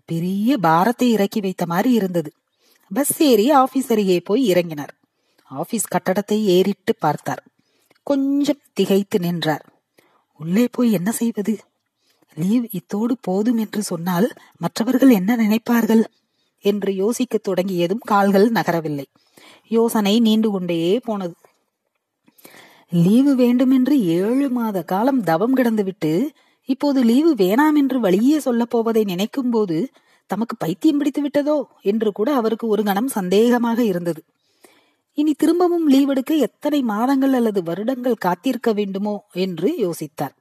பெரிய 0.04 0.58
பாரத்தை 0.58 1.08
இறக்கி 1.10 1.40
வைத்த 1.40 1.66
மாதிரி 1.66 1.90
இருந்தது. 1.94 2.30
பஸ் 2.90 3.22
ஏறி 3.22 3.50
ஆபீஸ் 3.50 3.90
அருகே 3.92 4.20
போய் 4.20 4.52
இறங்கினார். 4.52 4.94
ஆபீஸ் 5.50 5.86
கட்டடத்தை 5.94 6.38
ஏறிட்டு 6.56 6.94
பார்த்தார். 6.96 7.42
கொஞ்சம் 8.02 8.62
திகைத்து 8.72 9.18
நின்றார். 9.18 9.64
உள்ளே 10.38 10.64
போய் 10.72 10.92
என்ன 10.92 11.11
செய்வது? 11.12 11.55
லீவ் 12.37 12.64
இத்தோடு 12.70 13.14
போதும் 13.20 13.57
என்று 13.57 13.83
சொன்னால் 13.83 14.29
மற்றவர்கள் 14.59 15.11
என்ன 15.11 15.37
நினைப்பார்கள்? 15.37 16.05
என்று 16.64 16.94
யோசிக்க 16.94 17.38
தொடங்கியதும் 17.38 18.05
கால்கள் 18.05 18.46
நகரவில்லை. 18.51 19.07
யோசனை 19.68 20.20
நீண்டு 20.20 20.51
கொண்டே 20.51 21.01
போனது. 21.05 21.35
லீவு 22.92 23.35
வேண்டுமென்று 23.35 23.94
ஏழு 24.18 24.51
மாத 24.51 24.83
காலம் 24.83 25.20
தவம் 25.22 25.57
கிடந்துவிட்டு 25.57 26.12
இப்போது 26.68 27.05
லீவு 27.05 27.35
வேணாம் 27.35 27.77
என்று 27.77 28.01
வழியே 28.01 28.38
சொல்லப் 28.38 28.70
போவதை 28.70 29.05
நினைக்கும் 29.05 29.51
போது 29.51 29.77
தமக்கு 30.31 30.55
பைத்தியம் 30.57 30.98
பிடித்து 30.98 31.20
விட்டதோ 31.22 31.59
என்று 31.83 32.12
கூட 32.12 32.29
அவருக்கு 32.35 32.66
ஒரு 32.68 32.83
கணம் 32.83 33.11
சந்தேகமாக 33.14 33.79
இருந்தது. 33.85 34.20
இனி 35.18 35.33
திரும்பவும் 35.33 35.87
லீவ் 35.88 36.11
எடுக்க 36.11 36.33
எத்தனை 36.46 36.81
மாதங்கள் 36.83 37.33
அல்லது 37.33 37.61
வருடங்கள் 37.62 38.22
காத்திருக்க 38.24 38.72
வேண்டுமோ 38.72 39.14
என்று 39.35 39.68
யோசித்தார். 39.78 40.35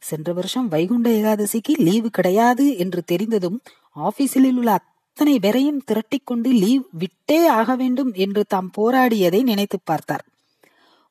சென்ற 0.00 0.32
வருஷம் 0.32 0.68
வைகுண்ட 0.68 1.08
ஏகாதசிக்கு 1.10 1.72
லீவு 1.78 2.08
கிடையாது 2.10 2.64
என்று 2.76 3.00
தெரிந்ததும் 3.04 3.58
ஆபீஸில் 3.96 4.48
உள்ள 4.52 4.70
அத்தனை 4.72 5.38
பேரையும் 5.38 5.80
திரட்டிக்கொண்டு 5.86 6.50
லீவ் 6.64 6.84
விட்டே 6.92 7.38
ஆக 7.58 7.76
வேண்டும் 7.76 8.10
என்று 8.14 8.42
தாம் 8.48 8.70
போராடியதை 8.78 9.40
நினைத்து 9.42 9.78
பார்த்தார். 9.84 10.24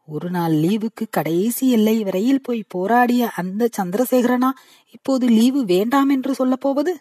ஒரு 0.08 0.30
நாள் 0.30 0.54
லீவுக்கு 0.66 1.06
கடைசி 1.10 1.66
எல்லை 1.70 1.98
வரையில் 2.04 2.42
போய் 2.42 2.62
போராடிய 2.68 3.30
அந்த 3.36 3.70
சந்திரசேகரனா 3.78 4.52
இப்போது 4.96 5.26
லீவு 5.30 5.62
வேண்டாம் 5.66 6.10
என்று 6.10 6.34
சொல்ல 6.34 6.56
போவது? 6.56 6.94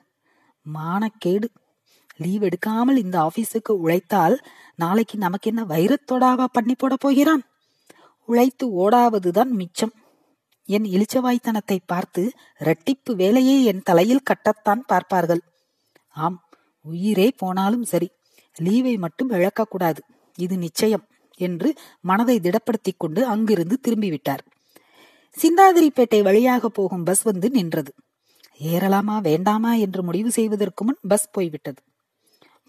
மானக்கேடு. 0.67 1.49
லீவ் 2.17 2.43
எடுக்காமல் 2.43 2.97
இந்த 2.97 3.17
ஆபீஸுக்கு 3.21 3.73
உழைத்தால் 3.77 4.37
நாளைக்கு 4.77 5.19
நமக்கு 5.19 5.51
என்ன 5.51 5.63
வைரத்தோடாவா 5.65 6.45
பண்ணி 6.45 6.75
போட 6.75 6.95
போகிறான்? 6.97 7.43
உழைத்து 8.29 8.67
ஓடாவதுதான் 8.83 9.53
மிச்சம். 9.61 9.95
என் 10.69 10.85
இளிச்சவாய்த்தனத்தை 10.85 11.79
பார்த்து 11.87 12.33
இரட்டிப்பு 12.59 13.13
வேலையை 13.15 13.65
என் 13.65 13.83
தலையில் 13.83 14.27
கட்டத்தான் 14.31 14.83
பார்ப்பார்கள். 14.87 15.43
ஆம் 16.09 16.39
உயிரே 16.85 17.29
போனாலும் 17.37 17.85
சரி 17.85 18.09
லீவை 18.57 18.99
மட்டும் 18.99 19.31
இழக்கக்கூடாது 19.31 20.01
இது 20.39 20.59
நிச்சயம் 20.59 21.05
என்று 21.41 21.69
மனதை 22.01 22.37
திடப்படுத்திக் 22.39 22.99
கொண்டு 22.99 23.27
அங்கிருந்து 23.27 23.77
திரும்பிவிட்டார். 23.89 24.43
சிந்தாதிரிப்பேட்டை 25.37 26.23
வழியாக 26.23 26.69
போகும் 26.69 27.03
பஸ் 27.03 27.23
வந்து 27.23 27.51
நின்றது. 27.51 27.93
ஏறலாமா 28.61 29.17
வேண்டாமா 29.21 29.73
என்று 29.75 30.03
முடிவு 30.03 30.31
செய்வதற்கு 30.31 30.85
முன் 30.85 31.03
பஸ் 31.09 31.29
போய்விட்டது. 31.31 31.81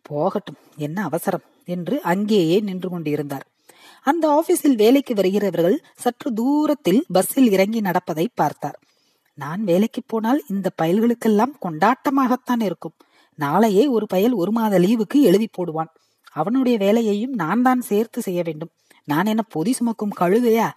போகட்டும் 0.02 0.60
என்ன 0.76 1.04
அவசரம். 1.04 1.46
என்று 1.68 2.02
அங்கேயே 2.02 2.60
நின்று 2.60 2.90
கொண்டிருந்தார். 2.90 3.46
அந்த 4.06 4.26
ஆபீஸில் 4.30 4.76
வேலைக்கு 4.76 5.14
வருகிறவர்கள் 5.16 5.78
சற்று 5.96 6.30
தூரத்தில் 6.34 7.02
பஸ்ஸில் 7.14 7.50
இறங்கி 7.52 7.80
நடப்பதை 7.82 8.26
பார்த்தார். 8.34 8.78
நான் 9.38 9.64
வேலைக்கு 9.64 10.02
போனால் 10.08 10.44
இந்த 10.48 10.68
பயல்களுக்கெல்லாம் 10.82 11.54
கொண்டாட்டமாகத்தான் 11.62 12.64
இருக்கும். 12.64 12.96
நாளையே 13.40 13.88
ஒரு 13.88 14.06
பயல் 14.08 14.34
ஒரு 14.34 14.52
மாத 14.52 14.80
லீவுக்கு 14.80 15.18
எழுதி 15.22 15.48
போடுவான். 15.52 15.92
அவனுடைய 16.32 16.78
வேலையையும் 16.78 17.34
நான் 17.34 17.62
தான் 17.62 17.82
சேர்த்து 17.82 18.22
செய்ய 18.22 18.42
வேண்டும். 18.44 18.72
நான் 19.04 19.26
என்ன 19.26 19.44
பொதி 19.50 19.74
சுமக்கும் 19.74 20.18
கழுதையா? 20.20 20.70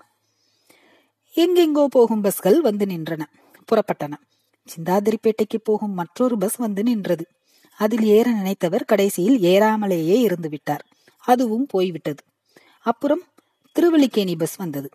எங்கெங்கோ 1.36 1.84
போகும் 1.84 2.20
பஸ்கள் 2.20 2.58
வந்து 2.60 2.84
நின்றன 2.86 3.22
புறப்பட்டன. 3.68 4.14
சிந்தாதிரிப்பேட்டைக்கு 4.66 5.58
போகும் 5.64 5.94
மற்றொரு 5.94 6.36
பஸ் 6.38 6.56
வந்து 6.56 6.82
நின்றது. 6.82 7.24
அதில் 7.80 8.04
ஏற 8.16 8.26
நினைத்தவர் 8.30 8.84
கடைசியில் 8.84 9.38
ஏறாமலேயே 9.52 10.16
இருந்து 10.26 10.48
விட்டார் 10.48 10.84
அதுவும் 11.26 11.66
போய்விட்டது. 11.66 12.22
அப்புறம் 12.88 13.22
திருவள்ளிக்கேணி 13.76 14.34
பஸ் 14.38 14.56
வந்தது. 14.56 14.88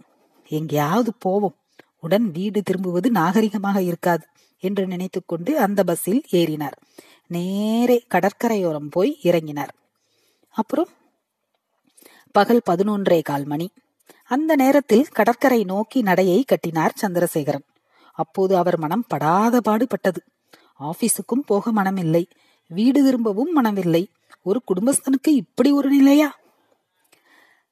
எங்கேயாவது 0.51 1.11
போவோம். 1.19 1.55
உடன் 1.99 2.27
வீடு 2.31 2.59
திரும்புவது 2.61 3.07
நாகரிகமாக 3.11 3.77
இருக்காது 3.81 4.25
என்று 4.63 4.83
நினைத்துக்கொண்டு 4.87 5.51
அந்த 5.59 5.83
பஸ்ஸில் 5.83 6.21
ஏறினார். 6.31 6.77
நேரே 7.27 7.97
கடற்கரையோரம் 8.07 8.89
போய் 8.89 9.11
இறங்கினார். 9.23 9.73
அப்புறம் 10.55 10.91
பகல் 12.35 12.65
பதினொன்றே 12.69 13.19
கால் 13.23 13.45
மணி. 13.45 13.67
அந்த 14.33 14.51
நேரத்தில் 14.55 15.07
கடற்கரை 15.17 15.61
நோக்கி 15.63 15.99
நடையை 16.01 16.39
கட்டினார் 16.43 16.99
சந்திரசேகரன். 17.01 17.65
அப்போது 18.17 18.53
அவர் 18.57 18.77
மனம் 18.79 19.05
படாத 19.07 19.61
பாடுபட்டது 19.69 20.21
ஆபீஸுக்கும் 20.79 21.45
போக 21.45 21.71
மனமில்லை. 21.73 22.23
வீடு 22.67 23.03
திரும்பவும் 23.03 23.63
மனமில்லை 23.63 24.05
ஒரு 24.43 24.61
குடும்பஸ்தனுக்கு 24.67 25.27
இப்படி 25.27 25.71
ஒரு 25.71 25.89
நிலையா? 25.89 26.39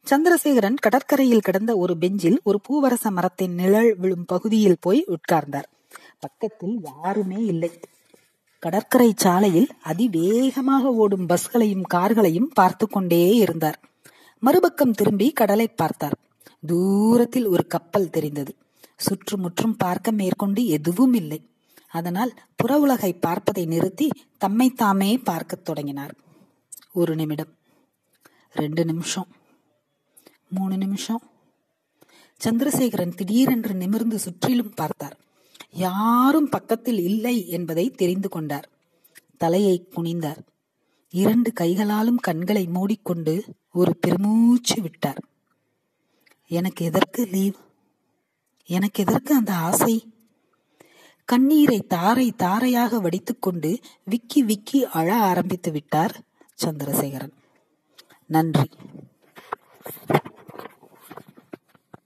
சந்திரசேகரன் 0.03 0.75
கடற்கரையில் 0.81 1.39
கிடந்த 1.39 1.77
ஒரு 1.77 1.97
பெஞ்சில் 1.97 2.41
ஒரு 2.43 2.61
பூவரச 2.61 3.09
மரத்தின் 3.09 3.53
நிழல் 3.53 3.95
விழும் 3.97 4.25
பகுதியில் 4.25 4.75
போய் 4.79 5.05
உட்கார்ந்தார். 5.07 5.69
பக்கத்தில் 6.19 6.79
யாருமே 6.83 7.45
இல்லை. 7.45 7.71
கடற்கரை 8.59 9.13
சாலையில் 9.15 9.69
அதிவேகமாக 9.83 10.93
ஓடும் 10.93 11.27
பஸ்களையும் 11.27 11.81
கார்களையும் 11.81 12.51
பார்த்து 12.53 12.89
கொண்டே 12.89 13.35
இருந்தார். 13.35 13.79
மறுபக்கம் 14.39 14.91
திரும்பி 14.91 15.31
கடலை 15.31 15.67
பார்த்தார். 15.67 16.17
தூரத்தில் 16.65 17.47
ஒரு 17.47 17.67
கப்பல் 17.67 18.09
தெரிந்தது. 18.09 18.55
சுற்றுமுற்றும் 18.97 19.75
பார்க்க 19.77 20.11
மேற்கொண்டு 20.11 20.67
எதுவும் 20.67 21.13
இல்லை. 21.13 21.41
அதனால் 21.93 22.33
புற 22.55 22.79
உலகை 22.79 23.13
பார்ப்பதை 23.13 23.65
நிறுத்தி 23.65 24.09
தம்மைத்தாமே 24.45 25.23
பார்க்கத் 25.23 25.65
தொடங்கினார். 25.65 26.15
ஒரு 26.93 27.15
நிமிடம். 27.15 27.57
ரெண்டு 28.53 28.85
நிமிஷம். 28.85 29.27
மூணு 30.49 30.77
நிமிஷம். 30.77 31.21
சந்திரசேகரன் 32.43 33.15
திடீரென்று 33.15 33.73
நிமிர்ந்து 33.73 34.19
சுற்றிலும் 34.19 34.73
பார்த்தார். 34.73 35.17
யாரும் 35.71 36.49
பக்கத்தில் 36.49 36.99
இல்லை 36.99 37.47
என்பதை 37.49 37.91
தெரிந்து 37.91 38.29
கொண்டார். 38.29 38.69
தலையை 39.37 39.87
குனிந்தார். 39.95 40.37
இரண்டு 41.09 41.53
கைகளாலும் 41.53 42.17
கண்களை 42.17 42.67
மூடிக்கொண்டு 42.67 43.43
ஒரு 43.73 43.97
பெருமூச்சு 43.97 44.81
விட்டார். 44.81 45.23
எனக்கு 46.47 46.85
எதற்கு 46.85 47.25
லீவ்? 47.25 47.55
எனக்கு 48.65 49.01
எதற்கு 49.01 49.35
அந்த 49.35 49.53
ஆசை? 49.53 50.12
கண்ணீரை 51.25 51.79
தாரை 51.79 52.31
தாரையாக 52.31 52.99
வடித்துக்கொண்டு 52.99 53.79
விக்கி 54.03 54.43
விக்கி 54.43 54.85
அழ 54.85 55.15
ஆரம்பித்து 55.15 55.71
விட்டார் 55.71 56.19
சந்திரசேகரன். 56.65 57.33
நன்றி. 58.27 58.69